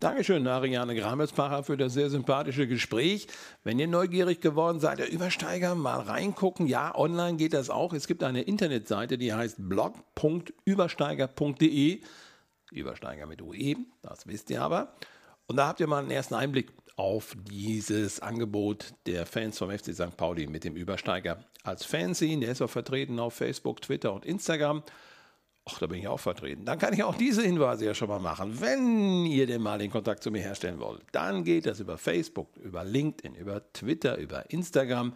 Dankeschön, 0.00 0.46
Ariane 0.46 0.94
Gramelsbacher, 0.94 1.62
für 1.62 1.76
das 1.76 1.92
sehr 1.92 2.08
sympathische 2.08 2.66
Gespräch. 2.66 3.26
Wenn 3.64 3.78
ihr 3.78 3.86
neugierig 3.86 4.40
geworden 4.40 4.80
seid, 4.80 4.98
der 4.98 5.12
Übersteiger, 5.12 5.74
mal 5.74 6.00
reingucken. 6.00 6.66
Ja, 6.66 6.94
online 6.94 7.36
geht 7.36 7.52
das 7.52 7.68
auch. 7.68 7.92
Es 7.92 8.06
gibt 8.06 8.24
eine 8.24 8.40
Internetseite, 8.40 9.18
die 9.18 9.34
heißt 9.34 9.56
blog.übersteiger.de. 9.58 12.00
Übersteiger 12.72 13.26
mit 13.26 13.42
UE, 13.42 13.74
das 14.00 14.26
wisst 14.26 14.48
ihr 14.48 14.62
aber. 14.62 14.94
Und 15.46 15.56
da 15.56 15.66
habt 15.66 15.80
ihr 15.80 15.86
mal 15.86 15.98
einen 15.98 16.10
ersten 16.10 16.34
Einblick 16.34 16.72
auf 16.96 17.36
dieses 17.50 18.20
Angebot 18.20 18.94
der 19.04 19.26
Fans 19.26 19.58
vom 19.58 19.70
FC 19.70 19.92
St. 19.92 20.16
Pauli 20.16 20.46
mit 20.46 20.64
dem 20.64 20.76
Übersteiger 20.76 21.44
als 21.62 21.84
Fanzine. 21.84 22.40
Der 22.40 22.52
ist 22.52 22.62
auch 22.62 22.70
vertreten 22.70 23.18
auf 23.18 23.34
Facebook, 23.34 23.82
Twitter 23.82 24.14
und 24.14 24.24
Instagram. 24.24 24.82
Ach, 25.66 25.78
da 25.78 25.86
bin 25.86 25.98
ich 25.98 26.08
auch 26.08 26.20
vertreten. 26.20 26.64
Dann 26.64 26.78
kann 26.78 26.94
ich 26.94 27.02
auch 27.02 27.14
diese 27.14 27.42
Hinweise 27.42 27.84
ja 27.84 27.94
schon 27.94 28.08
mal 28.08 28.18
machen. 28.18 28.60
Wenn 28.60 29.26
ihr 29.26 29.46
denn 29.46 29.62
mal 29.62 29.78
den 29.78 29.90
Kontakt 29.90 30.22
zu 30.22 30.30
mir 30.30 30.40
herstellen 30.40 30.80
wollt, 30.80 31.02
dann 31.12 31.44
geht 31.44 31.66
das 31.66 31.80
über 31.80 31.98
Facebook, 31.98 32.56
über 32.56 32.82
LinkedIn, 32.82 33.34
über 33.34 33.72
Twitter, 33.72 34.16
über 34.16 34.50
Instagram. 34.50 35.14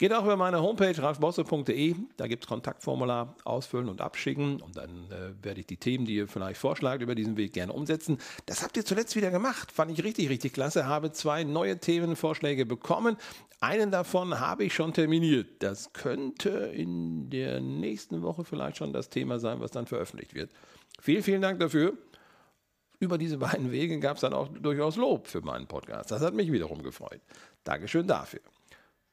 Geht 0.00 0.14
auch 0.14 0.24
über 0.24 0.38
meine 0.38 0.62
Homepage 0.62 0.96
ralfbosse.de, 0.96 1.94
da 2.16 2.26
gibt 2.26 2.44
es 2.44 2.48
Kontaktformular 2.48 3.36
ausfüllen 3.44 3.90
und 3.90 4.00
abschicken 4.00 4.62
und 4.62 4.74
dann 4.74 5.10
äh, 5.10 5.44
werde 5.44 5.60
ich 5.60 5.66
die 5.66 5.76
Themen, 5.76 6.06
die 6.06 6.14
ihr 6.14 6.26
vielleicht 6.26 6.58
vorschlagt, 6.58 7.02
über 7.02 7.14
diesen 7.14 7.36
Weg 7.36 7.52
gerne 7.52 7.74
umsetzen. 7.74 8.16
Das 8.46 8.62
habt 8.62 8.78
ihr 8.78 8.84
zuletzt 8.86 9.14
wieder 9.14 9.30
gemacht, 9.30 9.70
fand 9.70 9.90
ich 9.90 10.02
richtig, 10.02 10.30
richtig 10.30 10.54
klasse. 10.54 10.86
Habe 10.86 11.12
zwei 11.12 11.44
neue 11.44 11.80
Themenvorschläge 11.80 12.64
bekommen. 12.64 13.18
Einen 13.60 13.90
davon 13.90 14.40
habe 14.40 14.64
ich 14.64 14.72
schon 14.72 14.94
terminiert. 14.94 15.62
Das 15.62 15.92
könnte 15.92 16.48
in 16.48 17.28
der 17.28 17.60
nächsten 17.60 18.22
Woche 18.22 18.44
vielleicht 18.44 18.78
schon 18.78 18.94
das 18.94 19.10
Thema 19.10 19.38
sein, 19.38 19.60
was 19.60 19.70
dann 19.70 19.84
veröffentlicht 19.84 20.32
wird. 20.32 20.50
Vielen, 20.98 21.22
vielen 21.22 21.42
Dank 21.42 21.60
dafür. 21.60 21.92
Über 23.00 23.18
diese 23.18 23.36
beiden 23.36 23.70
Wege 23.70 24.00
gab 24.00 24.16
es 24.16 24.22
dann 24.22 24.32
auch 24.32 24.48
durchaus 24.48 24.96
Lob 24.96 25.28
für 25.28 25.42
meinen 25.42 25.66
Podcast. 25.66 26.10
Das 26.10 26.22
hat 26.22 26.32
mich 26.32 26.50
wiederum 26.50 26.82
gefreut. 26.82 27.20
Dankeschön 27.64 28.06
dafür. 28.06 28.40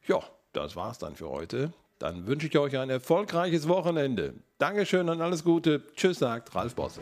Ja, 0.07 0.23
das 0.53 0.75
war's 0.75 0.97
dann 0.97 1.15
für 1.15 1.29
heute. 1.29 1.71
Dann 1.99 2.27
wünsche 2.27 2.47
ich 2.47 2.57
euch 2.57 2.77
ein 2.77 2.89
erfolgreiches 2.89 3.67
Wochenende. 3.67 4.33
Dankeschön 4.59 5.09
und 5.09 5.21
alles 5.21 5.43
Gute. 5.43 5.81
Tschüss, 5.95 6.19
sagt 6.19 6.53
Ralf 6.53 6.75
Bosse. 6.75 7.01